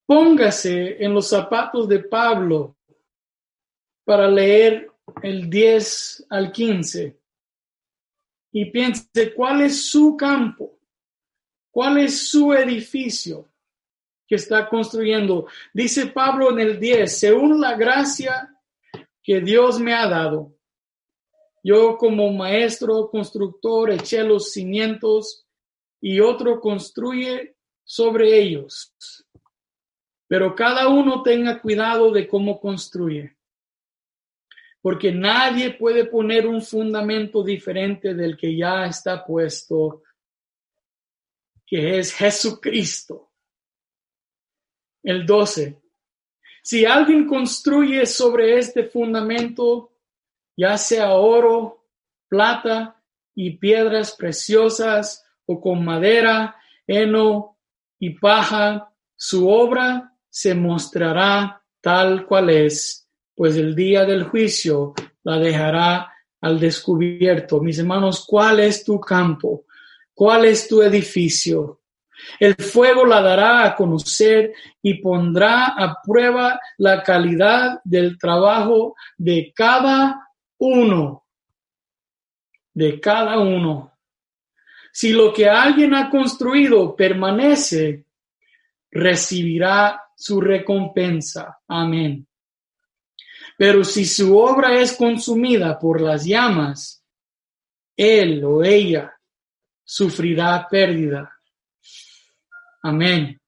Póngase 0.07 1.03
en 1.03 1.15
los 1.15 1.31
zapatos 1.31 1.89
de 1.89 2.01
Pablo 2.01 2.77
para 4.05 4.29
leer 4.29 4.91
el 5.23 5.49
10 5.49 6.27
al 6.29 6.53
15 6.53 7.19
y 8.53 8.71
piense 8.71 9.33
cuál 9.35 9.63
es 9.63 9.87
su 9.89 10.15
campo 10.15 10.75
¿Cuál 11.75 11.99
es 11.99 12.29
su 12.29 12.55
edificio 12.55 13.49
que 14.29 14.37
está 14.37 14.69
construyendo? 14.69 15.49
Dice 15.73 16.07
Pablo 16.07 16.53
en 16.53 16.61
el 16.61 16.79
10, 16.79 17.19
según 17.19 17.61
la 17.61 17.75
gracia 17.75 18.49
que 19.21 19.41
Dios 19.41 19.81
me 19.81 19.93
ha 19.93 20.07
dado. 20.07 20.57
Yo 21.65 21.97
como 21.97 22.33
maestro 22.33 23.11
constructor 23.11 23.91
eché 23.91 24.23
los 24.23 24.53
cimientos 24.53 25.49
y 26.01 26.21
otro 26.21 26.61
construye 26.61 27.57
sobre 27.83 28.39
ellos. 28.39 28.95
Pero 30.29 30.55
cada 30.55 30.87
uno 30.87 31.25
tenga 31.25 31.61
cuidado 31.61 32.13
de 32.13 32.29
cómo 32.29 32.61
construye. 32.61 33.37
Porque 34.81 35.11
nadie 35.11 35.73
puede 35.73 36.05
poner 36.05 36.47
un 36.47 36.63
fundamento 36.63 37.43
diferente 37.43 38.15
del 38.15 38.37
que 38.37 38.57
ya 38.57 38.87
está 38.87 39.27
puesto 39.27 40.04
que 41.67 41.99
es 41.99 42.13
Jesucristo. 42.15 43.31
El 45.03 45.27
12. 45.27 45.81
Si 46.63 46.85
alguien 46.85 47.27
construye 47.27 48.07
sobre 48.07 48.59
este 48.59 48.85
fundamento, 48.85 49.93
ya 50.57 50.79
sea 50.79 51.13
oro, 51.13 51.87
plata 52.29 53.03
y 53.35 53.59
piedras 53.59 54.13
preciosas 54.13 55.25
o 55.47 55.61
con 55.61 55.85
madera, 55.85 56.57
heno 56.87 57.59
y 57.99 58.11
paja, 58.19 58.91
su 59.15 59.49
obra 59.49 60.13
se 60.31 60.55
mostrará 60.55 61.63
tal 61.81 62.27
cual 62.27 62.51
es, 62.51 63.09
pues 63.35 63.57
el 63.57 63.75
día 63.75 64.05
del 64.05 64.25
juicio 64.25 64.95
la 65.23 65.39
dejará 65.39 66.13
al 66.41 66.59
descubierto. 66.59 67.61
Mis 67.61 67.79
hermanos, 67.79 68.25
¿cuál 68.27 68.61
es 68.61 68.85
tu 68.85 68.99
campo? 69.01 69.65
¿Cuál 70.15 70.45
es 70.45 70.69
tu 70.69 70.81
edificio? 70.81 71.81
El 72.39 72.55
fuego 72.55 73.05
la 73.05 73.21
dará 73.21 73.65
a 73.65 73.75
conocer 73.75 74.55
y 74.81 74.95
pondrá 74.95 75.75
a 75.77 76.01
prueba 76.01 76.59
la 76.79 77.03
calidad 77.03 77.81
del 77.85 78.17
trabajo 78.17 78.95
de 79.17 79.53
cada 79.55 80.29
uno. 80.59 81.27
De 82.73 83.01
cada 83.01 83.39
uno. 83.41 83.93
Si 84.93 85.13
lo 85.13 85.33
que 85.33 85.49
alguien 85.49 85.95
ha 85.95 86.09
construido 86.09 86.95
permanece, 86.95 88.07
recibirá 88.91 90.01
su 90.17 90.41
recompensa. 90.41 91.59
Amén. 91.67 92.27
Pero 93.59 93.85
si 93.85 94.05
su 94.05 94.37
obra 94.37 94.79
es 94.79 94.97
consumida 94.97 95.79
por 95.79 96.01
las 96.01 96.25
llamas, 96.25 97.05
él 97.97 98.43
o 98.45 98.63
ella 98.63 99.14
sufrirá 99.85 100.67
pérdida. 100.69 101.31
Amén. 102.83 103.41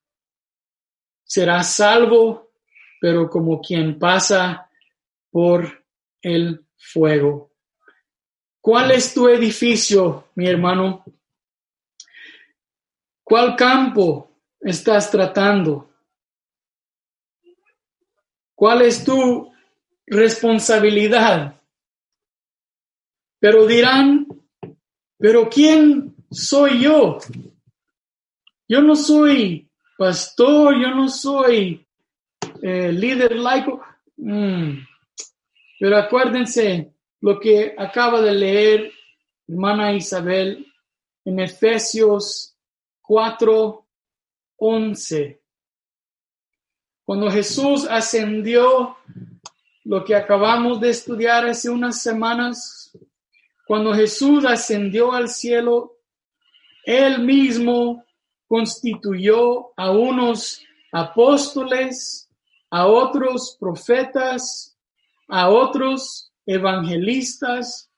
serás 1.23 1.73
salvo, 1.73 2.53
pero 3.01 3.29
como 3.29 3.61
quien 3.61 3.99
pasa 3.99 4.69
por 5.29 5.85
el 6.21 6.65
fuego. 6.75 7.51
¿Cuál 8.61 8.91
es 8.91 9.13
tu 9.13 9.27
edificio, 9.27 10.29
mi 10.35 10.47
hermano? 10.47 11.05
¿Cuál 13.23 13.55
campo 13.55 14.41
estás 14.59 15.11
tratando? 15.11 15.93
¿Cuál 18.55 18.81
es 18.81 19.03
tu 19.03 19.53
responsabilidad? 20.07 21.61
Pero 23.39 23.67
dirán, 23.67 24.27
pero 25.17 25.47
¿quién 25.47 26.16
soy 26.31 26.81
yo? 26.81 27.19
Yo 28.67 28.81
no 28.81 28.95
soy 28.95 29.69
pastor, 29.97 30.79
yo 30.79 30.93
no 30.93 31.09
soy 31.09 31.85
eh, 32.61 32.91
líder 32.91 33.35
laico. 33.35 33.81
Mm. 34.17 34.79
Pero 35.79 35.97
acuérdense 35.97 36.93
lo 37.21 37.39
que 37.39 37.75
acaba 37.77 38.21
de 38.21 38.33
leer 38.33 38.91
hermana 39.47 39.93
Isabel 39.93 40.65
en 41.23 41.39
Efesios 41.39 42.55
4, 43.01 43.85
11. 44.57 45.41
Cuando 47.05 47.31
Jesús 47.31 47.87
ascendió, 47.89 48.97
lo 49.85 50.03
que 50.03 50.15
acabamos 50.15 50.81
de 50.81 50.89
estudiar 50.89 51.45
hace 51.45 51.69
unas 51.69 52.01
semanas, 52.01 52.91
cuando 53.65 53.93
Jesús 53.93 54.43
ascendió 54.45 55.13
al 55.13 55.29
cielo, 55.29 55.96
él 56.87 57.19
mismo 57.19 58.05
constituyó 58.47 59.77
a 59.77 59.91
unos 59.91 60.63
apóstoles, 60.93 62.29
a 62.69 62.87
otros 62.87 63.57
profetas, 63.59 64.77
a 65.27 65.49
otros 65.49 66.31
evangelistas 66.45 67.91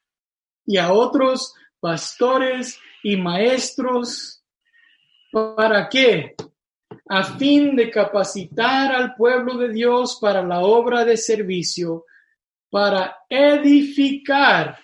y 0.66 0.78
a 0.78 0.92
otros 0.92 1.54
pastores 1.80 2.80
y 3.04 3.16
maestros. 3.16 4.44
¿Para 5.32 5.88
qué? 5.88 6.36
a 7.12 7.24
fin 7.24 7.76
de 7.76 7.90
capacitar 7.90 8.94
al 8.94 9.16
pueblo 9.16 9.58
de 9.58 9.70
Dios 9.70 10.20
para 10.22 10.44
la 10.44 10.62
obra 10.62 11.04
de 11.04 11.18
servicio, 11.18 12.06
para 12.70 13.18
edificar 13.28 14.78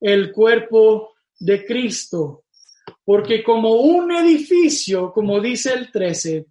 el 0.00 0.32
cuerpo 0.32 1.14
de 1.38 1.66
Cristo. 1.66 2.44
Porque 3.08 3.42
como 3.42 3.72
un 3.72 4.12
edificio, 4.12 5.14
como 5.14 5.40
dice 5.40 5.72
el 5.72 5.90
13, 5.90 6.44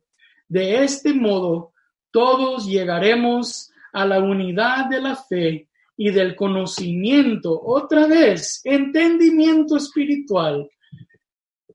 de 0.47 0.83
este 0.83 1.13
modo 1.13 1.71
todos 2.09 2.65
llegaremos 2.65 3.71
a 3.93 4.07
la 4.07 4.19
unidad 4.19 4.89
de 4.89 4.99
la 4.99 5.15
fe 5.15 5.69
y 5.95 6.09
del 6.09 6.35
conocimiento, 6.35 7.61
otra 7.63 8.07
vez, 8.07 8.61
entendimiento 8.63 9.77
espiritual, 9.77 10.67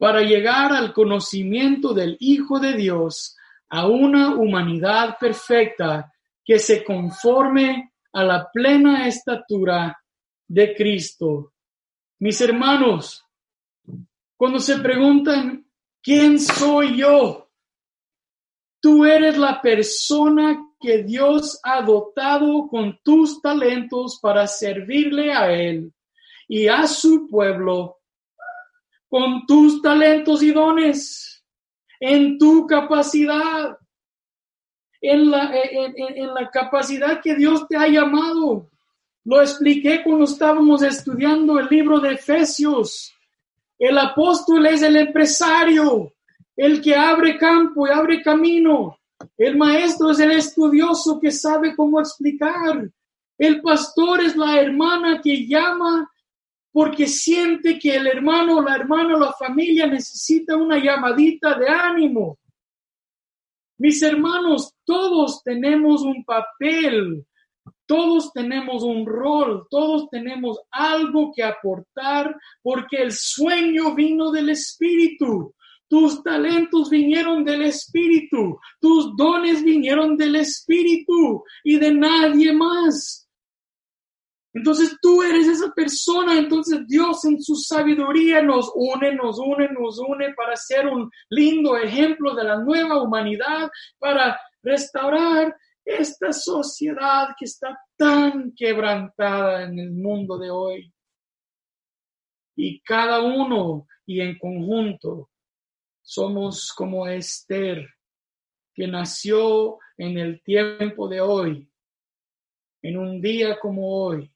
para 0.00 0.20
llegar 0.22 0.72
al 0.72 0.92
conocimiento 0.92 1.94
del 1.94 2.16
Hijo 2.18 2.58
de 2.58 2.72
Dios, 2.72 3.36
a 3.68 3.86
una 3.86 4.34
humanidad 4.34 5.16
perfecta 5.16 6.12
que 6.44 6.58
se 6.58 6.82
conforme 6.82 7.92
a 8.12 8.24
la 8.24 8.50
plena 8.52 9.06
estatura 9.06 9.96
de 10.48 10.74
Cristo. 10.74 11.52
Mis 12.18 12.40
hermanos, 12.40 13.21
cuando 14.42 14.58
se 14.58 14.78
preguntan, 14.78 15.64
¿quién 16.02 16.40
soy 16.40 16.96
yo? 16.96 17.48
Tú 18.80 19.04
eres 19.04 19.38
la 19.38 19.62
persona 19.62 20.60
que 20.80 21.04
Dios 21.04 21.60
ha 21.62 21.80
dotado 21.82 22.66
con 22.66 22.98
tus 23.04 23.40
talentos 23.40 24.18
para 24.20 24.48
servirle 24.48 25.32
a 25.32 25.52
Él 25.52 25.92
y 26.48 26.66
a 26.66 26.88
su 26.88 27.28
pueblo 27.28 28.00
con 29.06 29.46
tus 29.46 29.80
talentos 29.80 30.42
y 30.42 30.50
dones, 30.50 31.44
en 32.00 32.36
tu 32.36 32.66
capacidad, 32.66 33.78
en 35.00 35.30
la, 35.30 35.52
en, 35.54 36.34
la 36.34 36.50
capacidad 36.50 37.20
que 37.22 37.36
Dios 37.36 37.68
te 37.68 37.76
ha 37.76 37.86
llamado. 37.86 38.68
Lo 39.22 39.40
expliqué 39.40 40.02
cuando 40.02 40.24
estábamos 40.24 40.82
estudiando 40.82 41.60
el 41.60 41.68
libro 41.68 42.00
de 42.00 42.14
Efesios. 42.14 43.16
El 43.78 43.98
apóstol 43.98 44.66
es 44.66 44.82
el 44.82 44.96
empresario, 44.96 46.12
el 46.56 46.80
que 46.80 46.94
abre 46.94 47.36
campo 47.36 47.86
y 47.86 47.90
abre 47.90 48.22
camino. 48.22 48.98
El 49.36 49.56
maestro 49.56 50.10
es 50.10 50.20
el 50.20 50.32
estudioso 50.32 51.18
que 51.20 51.30
sabe 51.30 51.74
cómo 51.74 52.00
explicar. 52.00 52.88
El 53.38 53.60
pastor 53.60 54.20
es 54.20 54.36
la 54.36 54.60
hermana 54.60 55.20
que 55.22 55.46
llama 55.46 56.08
porque 56.72 57.06
siente 57.06 57.78
que 57.78 57.96
el 57.96 58.06
hermano, 58.06 58.62
la 58.62 58.76
hermana, 58.76 59.18
la 59.18 59.32
familia 59.32 59.86
necesita 59.86 60.56
una 60.56 60.78
llamadita 60.78 61.58
de 61.58 61.68
ánimo. 61.68 62.38
Mis 63.78 64.02
hermanos, 64.02 64.74
todos 64.84 65.42
tenemos 65.42 66.02
un 66.02 66.24
papel, 66.24 67.26
todos 67.86 68.32
tenemos 68.32 68.82
un 68.82 69.06
rol, 69.06 69.66
todos 69.70 70.08
tenemos 70.10 70.58
algo 70.70 71.32
que 71.34 71.42
aportar 71.42 72.34
porque 72.62 73.02
el 73.02 73.12
sueño 73.12 73.94
vino 73.94 74.30
del 74.30 74.50
Espíritu. 74.50 75.54
Tus 75.88 76.22
talentos 76.22 76.88
vinieron 76.88 77.44
del 77.44 77.62
Espíritu, 77.62 78.58
tus 78.80 79.14
dones 79.14 79.62
vinieron 79.62 80.16
del 80.16 80.36
Espíritu 80.36 81.44
y 81.62 81.78
de 81.78 81.92
nadie 81.92 82.52
más. 82.54 83.28
Entonces 84.54 84.96
tú 85.00 85.22
eres 85.22 85.48
esa 85.48 85.72
persona, 85.72 86.38
entonces 86.38 86.86
Dios 86.86 87.24
en 87.24 87.42
su 87.42 87.56
sabiduría 87.56 88.42
nos 88.42 88.70
une, 88.74 89.14
nos 89.14 89.38
une, 89.38 89.68
nos 89.68 89.98
une 89.98 90.34
para 90.34 90.56
ser 90.56 90.86
un 90.86 91.10
lindo 91.30 91.76
ejemplo 91.76 92.34
de 92.34 92.44
la 92.44 92.58
nueva 92.58 93.02
humanidad, 93.02 93.70
para 93.98 94.38
restaurar 94.62 95.54
esta 95.84 96.32
sociedad 96.32 97.28
que 97.38 97.44
está 97.44 97.78
tan 97.96 98.52
quebrantada 98.54 99.64
en 99.64 99.78
el 99.78 99.92
mundo 99.92 100.38
de 100.38 100.50
hoy. 100.50 100.94
Y 102.56 102.80
cada 102.82 103.22
uno 103.22 103.86
y 104.06 104.20
en 104.20 104.38
conjunto 104.38 105.30
somos 106.02 106.72
como 106.72 107.06
Esther, 107.06 107.88
que 108.74 108.86
nació 108.86 109.78
en 109.96 110.18
el 110.18 110.42
tiempo 110.42 111.08
de 111.08 111.20
hoy, 111.20 111.70
en 112.82 112.98
un 112.98 113.20
día 113.20 113.58
como 113.58 114.04
hoy, 114.04 114.32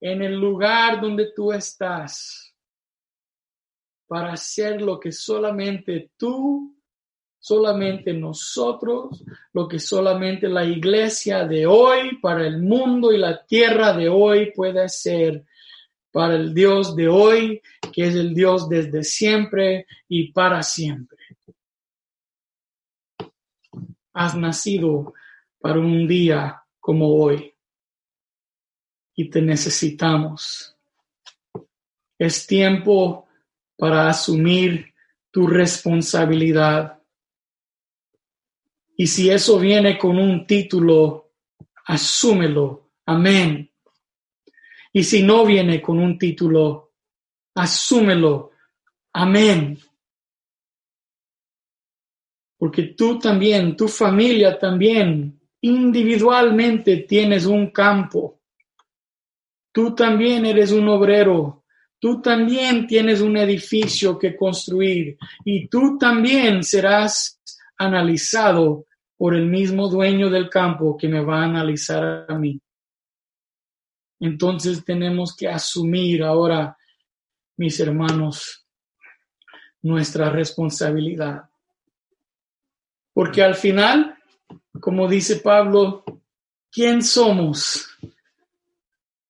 en 0.00 0.22
el 0.22 0.34
lugar 0.34 1.00
donde 1.00 1.32
tú 1.32 1.52
estás 1.52 2.54
para 4.06 4.32
hacer 4.32 4.80
lo 4.80 5.00
que 5.00 5.12
solamente 5.12 6.12
tú, 6.16 6.73
solamente 7.44 8.14
nosotros, 8.14 9.22
lo 9.52 9.68
que 9.68 9.78
solamente 9.78 10.48
la 10.48 10.64
iglesia 10.64 11.46
de 11.46 11.66
hoy, 11.66 12.16
para 12.22 12.46
el 12.46 12.62
mundo 12.62 13.12
y 13.12 13.18
la 13.18 13.44
tierra 13.44 13.92
de 13.92 14.08
hoy 14.08 14.50
puede 14.52 14.82
hacer 14.82 15.44
para 16.10 16.36
el 16.36 16.54
Dios 16.54 16.96
de 16.96 17.06
hoy, 17.06 17.60
que 17.92 18.04
es 18.04 18.14
el 18.14 18.32
Dios 18.32 18.66
desde 18.66 19.04
siempre 19.04 19.86
y 20.08 20.32
para 20.32 20.62
siempre. 20.62 21.18
Has 24.14 24.34
nacido 24.34 25.12
para 25.60 25.78
un 25.78 26.08
día 26.08 26.62
como 26.80 27.14
hoy 27.14 27.52
y 29.14 29.28
te 29.28 29.42
necesitamos. 29.42 30.74
Es 32.18 32.46
tiempo 32.46 33.28
para 33.76 34.08
asumir 34.08 34.94
tu 35.30 35.46
responsabilidad. 35.46 37.02
Y 38.96 39.06
si 39.06 39.30
eso 39.30 39.58
viene 39.58 39.98
con 39.98 40.18
un 40.18 40.46
título, 40.46 41.32
asúmelo. 41.86 42.90
Amén. 43.06 43.70
Y 44.92 45.02
si 45.02 45.22
no 45.22 45.44
viene 45.44 45.82
con 45.82 45.98
un 45.98 46.18
título, 46.18 46.92
asúmelo. 47.54 48.52
Amén. 49.12 49.78
Porque 52.56 52.94
tú 52.96 53.18
también, 53.18 53.76
tu 53.76 53.88
familia 53.88 54.58
también, 54.58 55.40
individualmente 55.60 56.98
tienes 56.98 57.46
un 57.46 57.70
campo 57.70 58.40
Tú 59.74 59.92
también 59.92 60.46
eres 60.46 60.70
un 60.70 60.88
obrero. 60.88 61.64
Tú 61.98 62.22
también 62.22 62.86
tienes 62.86 63.20
un 63.20 63.36
edificio 63.36 64.16
que 64.16 64.36
construir 64.36 65.16
y 65.44 65.66
tú 65.66 65.98
también 65.98 66.62
serás 66.62 67.40
analizado 67.76 68.86
por 69.16 69.34
el 69.34 69.46
mismo 69.46 69.88
dueño 69.88 70.30
del 70.30 70.50
campo 70.50 70.96
que 70.96 71.08
me 71.08 71.24
va 71.24 71.40
a 71.40 71.44
analizar 71.44 72.26
a 72.28 72.38
mí. 72.38 72.60
Entonces 74.20 74.84
tenemos 74.84 75.34
que 75.36 75.48
asumir 75.48 76.22
ahora, 76.22 76.76
mis 77.56 77.78
hermanos, 77.80 78.66
nuestra 79.82 80.30
responsabilidad. 80.30 81.48
Porque 83.12 83.42
al 83.42 83.54
final 83.54 84.14
como 84.80 85.06
dice 85.08 85.36
Pablo, 85.36 86.04
¿quién 86.70 87.02
somos? 87.02 87.88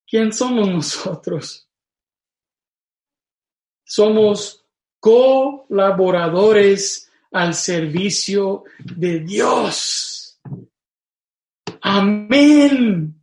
¿Quién 0.06 0.32
somos 0.32 0.68
nosotros? 0.68 1.68
Somos 3.84 4.64
colaboradores 4.98 7.03
al 7.34 7.54
servicio 7.54 8.64
de 8.78 9.20
Dios. 9.20 10.40
Amén. 11.80 13.20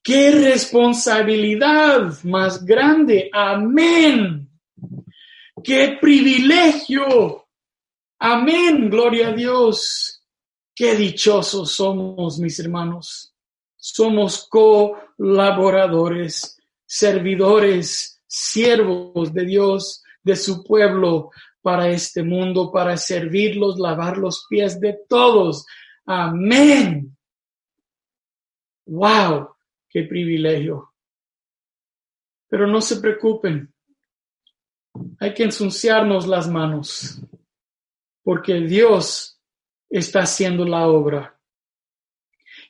Qué 0.00 0.30
responsabilidad 0.30 2.22
más 2.22 2.64
grande. 2.64 3.28
Amén. 3.32 4.48
Qué 5.62 5.98
privilegio. 6.00 7.48
Amén. 8.20 8.88
Gloria 8.88 9.28
a 9.30 9.32
Dios. 9.32 10.22
Qué 10.72 10.94
dichosos 10.94 11.72
somos, 11.72 12.38
mis 12.38 12.60
hermanos. 12.60 13.34
Somos 13.76 14.46
colaboradores, 14.48 16.56
servidores, 16.86 18.22
siervos 18.24 19.34
de 19.34 19.44
Dios, 19.44 20.04
de 20.22 20.36
su 20.36 20.62
pueblo 20.62 21.32
para 21.62 21.88
este 21.88 22.22
mundo, 22.22 22.70
para 22.72 22.96
servirlos, 22.96 23.78
lavar 23.78 24.18
los 24.18 24.46
pies 24.48 24.80
de 24.80 24.98
todos. 25.08 25.66
Amén. 26.06 27.16
Wow 28.86 29.50
qué 29.90 30.04
privilegio. 30.04 30.94
Pero 32.48 32.66
no 32.66 32.80
se 32.80 33.00
preocupen, 33.00 33.72
hay 35.18 35.34
que 35.34 35.44
ensuciarnos 35.44 36.26
las 36.26 36.48
manos, 36.48 37.20
porque 38.22 38.54
Dios 38.60 39.40
está 39.88 40.20
haciendo 40.20 40.64
la 40.64 40.86
obra. 40.88 41.38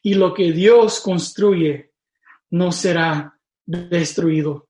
Y 0.02 0.14
lo 0.14 0.34
que 0.34 0.52
Dios 0.52 1.00
construye 1.00 1.92
no 2.50 2.72
será 2.72 3.38
destruido. 3.64 4.68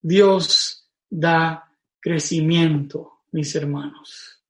Dios 0.00 0.90
da 1.08 1.70
crecimiento, 2.00 3.17
mis 3.32 3.54
hermanos. 3.54 4.42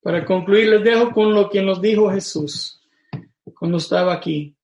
Para 0.00 0.24
concluir, 0.24 0.68
les 0.68 0.84
dejo 0.84 1.10
con 1.12 1.34
lo 1.34 1.48
que 1.48 1.62
nos 1.62 1.80
dijo 1.80 2.10
Jesús 2.10 2.80
cuando 3.54 3.78
estaba 3.78 4.12
aquí. 4.12 4.54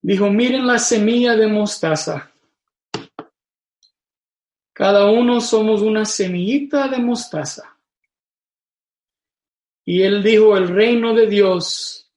Dijo, 0.00 0.30
miren 0.30 0.66
la 0.66 0.78
semilla 0.78 1.36
de 1.36 1.46
mostaza. 1.46 2.32
Cada 4.72 5.10
uno 5.10 5.40
somos 5.40 5.82
una 5.82 6.04
semillita 6.04 6.88
de 6.88 6.98
mostaza. 6.98 7.76
Y 9.84 10.02
él 10.02 10.22
dijo, 10.22 10.56
el 10.56 10.68
reino 10.68 11.14
de 11.14 11.26
Dios 11.26 12.10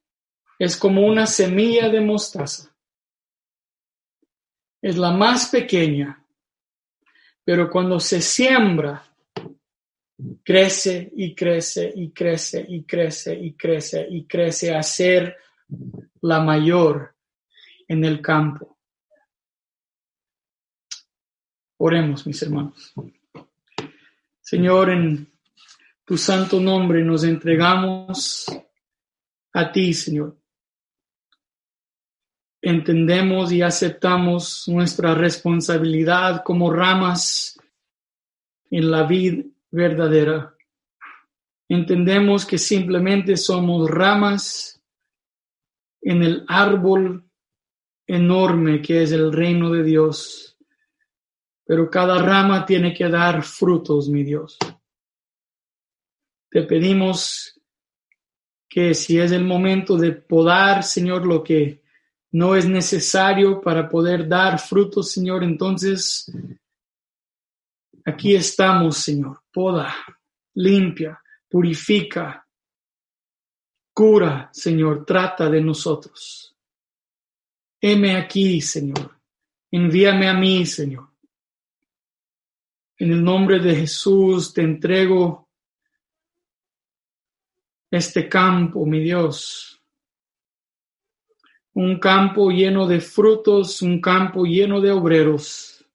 es 0.57 0.77
como 0.77 1.05
una 1.05 1.27
semilla 1.27 1.89
de 1.89 2.01
mostaza. 2.01 2.73
Es 4.81 4.97
la 4.97 5.11
más 5.11 5.49
pequeña, 5.49 6.23
pero 7.47 7.69
cuando 7.69 7.97
se 7.97 8.21
siembra, 8.21 9.01
crece 10.43 11.13
y 11.15 11.33
crece 11.33 11.93
y 11.95 12.11
crece 12.11 12.65
y 12.67 12.83
crece 12.83 13.33
y 13.39 13.53
crece 13.53 14.05
y 14.09 14.25
crece 14.25 14.75
a 14.75 14.83
ser 14.83 15.37
la 16.23 16.41
mayor 16.41 17.15
en 17.87 18.03
el 18.03 18.21
campo. 18.21 18.77
Oremos, 21.77 22.27
mis 22.27 22.41
hermanos. 22.43 22.93
Señor, 24.41 24.89
en 24.89 25.31
tu 26.03 26.17
santo 26.17 26.59
nombre 26.59 27.01
nos 27.01 27.23
entregamos 27.23 28.45
a 29.53 29.71
ti, 29.71 29.93
Señor. 29.93 30.37
Entendemos 32.61 33.51
y 33.51 33.61
aceptamos 33.61 34.67
nuestra 34.67 35.13
responsabilidad 35.13 36.43
como 36.43 36.71
ramas 36.71 37.59
en 38.71 38.91
la 38.91 39.03
vida 39.03 39.43
verdadera. 39.69 40.55
Entendemos 41.69 42.45
que 42.45 42.57
simplemente 42.57 43.37
somos 43.37 43.89
ramas 43.89 44.81
en 46.01 46.23
el 46.23 46.45
árbol 46.47 47.27
enorme 48.07 48.81
que 48.81 49.03
es 49.03 49.11
el 49.11 49.31
reino 49.31 49.69
de 49.69 49.83
Dios. 49.83 50.57
Pero 51.65 51.89
cada 51.91 52.21
rama 52.21 52.65
tiene 52.65 52.93
que 52.93 53.09
dar 53.09 53.43
frutos, 53.43 54.07
mi 54.07 54.23
Dios. 54.23 54.57
Te 56.49 56.63
pedimos 56.63 57.59
que 58.69 58.93
si 58.93 59.19
es 59.19 59.33
el 59.33 59.43
momento 59.43 59.97
de 59.97 60.13
podar, 60.13 60.83
Señor, 60.83 61.25
lo 61.25 61.43
que 61.43 61.83
no 62.31 62.55
es 62.55 62.67
necesario 62.67 63.61
para 63.61 63.87
poder 63.87 64.27
dar 64.27 64.59
frutos, 64.59 65.11
Señor, 65.11 65.43
entonces 65.43 66.31
aquí 68.05 68.35
estamos, 68.35 68.97
Señor. 68.97 69.41
Poda, 69.51 69.95
limpia, 70.55 71.21
purifica, 71.49 72.45
cura, 73.93 74.49
Señor, 74.51 75.05
trata 75.05 75.49
de 75.49 75.61
nosotros. 75.61 76.55
Heme 77.79 78.15
aquí, 78.15 78.61
Señor. 78.61 79.19
Envíame 79.71 80.27
a 80.27 80.33
mí, 80.33 80.65
Señor. 80.65 81.09
En 82.97 83.11
el 83.11 83.23
nombre 83.23 83.59
de 83.59 83.75
Jesús 83.75 84.53
te 84.53 84.61
entrego 84.61 85.47
este 87.91 88.27
campo, 88.27 88.85
mi 88.85 88.99
Dios. 88.99 89.76
Un 91.77 91.99
campo 91.99 92.49
lleno 92.49 92.87
de 92.87 92.99
frutos, 92.99 93.81
un 93.81 94.01
campo 94.01 94.45
lleno 94.45 94.81
de 94.81 94.91
obreros. 94.91 95.85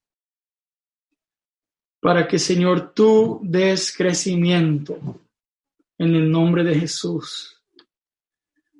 Para 2.01 2.27
que, 2.27 2.39
Señor, 2.39 2.93
tú 2.95 3.41
des 3.43 3.97
crecimiento 3.97 4.99
en 5.99 6.15
el 6.15 6.31
nombre 6.31 6.65
de 6.65 6.75
Jesús. 6.75 7.61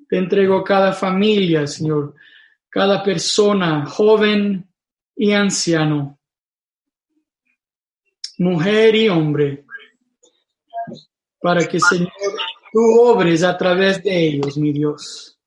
Te 0.07 0.17
entrego 0.17 0.63
cada 0.63 0.93
familia, 0.93 1.67
Señor 1.67 2.15
cada 2.73 3.03
persona, 3.03 3.85
joven 3.85 4.67
y 5.15 5.31
anciano, 5.31 6.17
mujer 8.39 8.95
y 8.95 9.09
hombre, 9.09 9.63
para 11.39 11.67
que, 11.67 11.79
Señor, 11.79 12.11
tú 12.71 12.99
obres 12.99 13.43
a 13.43 13.55
través 13.55 14.01
de 14.01 14.27
ellos, 14.27 14.57
mi 14.57 14.73
Dios. 14.73 15.37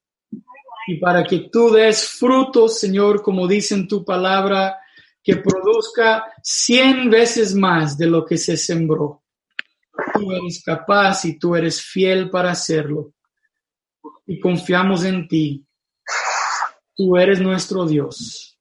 Y 0.87 0.99
para 0.99 1.25
que 1.25 1.49
tú 1.51 1.71
des 1.71 2.09
frutos, 2.09 2.79
Señor, 2.79 3.23
como 3.23 3.47
dice 3.49 3.75
en 3.75 3.89
tu 3.89 4.05
palabra, 4.05 4.79
que 5.23 5.37
produzca 5.37 6.25
cien 6.43 7.11
veces 7.11 7.55
más 7.55 7.99
de 7.99 8.07
lo 8.07 8.25
que 8.25 8.39
se 8.39 8.57
sembró. 8.57 9.25
Tú 10.15 10.31
eres 10.33 10.63
capaz 10.65 11.25
y 11.25 11.39
tú 11.39 11.57
eres 11.57 11.83
fiel 11.83 12.31
para 12.31 12.53
hacerlo. 12.53 13.13
Y 14.27 14.39
confiamos 14.39 15.05
en 15.05 15.27
ti 15.27 15.67
Tú 16.97 17.19
eres 17.19 17.41
nuestro 17.43 17.87
Dios. 17.87 18.59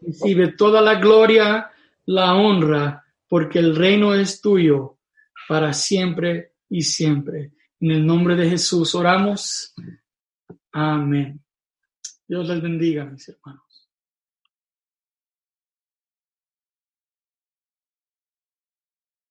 Recibe 0.00 0.52
toda 0.52 0.80
la 0.80 0.96
gloria, 0.96 1.70
la 2.04 2.34
honra, 2.34 3.04
porque 3.28 3.60
el 3.60 3.76
reino 3.76 4.12
es 4.12 4.40
tuyo 4.40 4.98
para 5.48 5.72
siempre 5.72 6.54
y 6.68 6.82
siempre. 6.82 7.52
En 7.78 7.92
el 7.92 8.04
nombre 8.04 8.34
de 8.34 8.50
Jesús 8.50 8.96
oramos. 8.96 9.72
Amén. 10.78 11.42
Dios 12.28 12.46
les 12.48 12.60
bendiga, 12.60 13.06
mis 13.06 13.26
hermanos. 13.30 13.65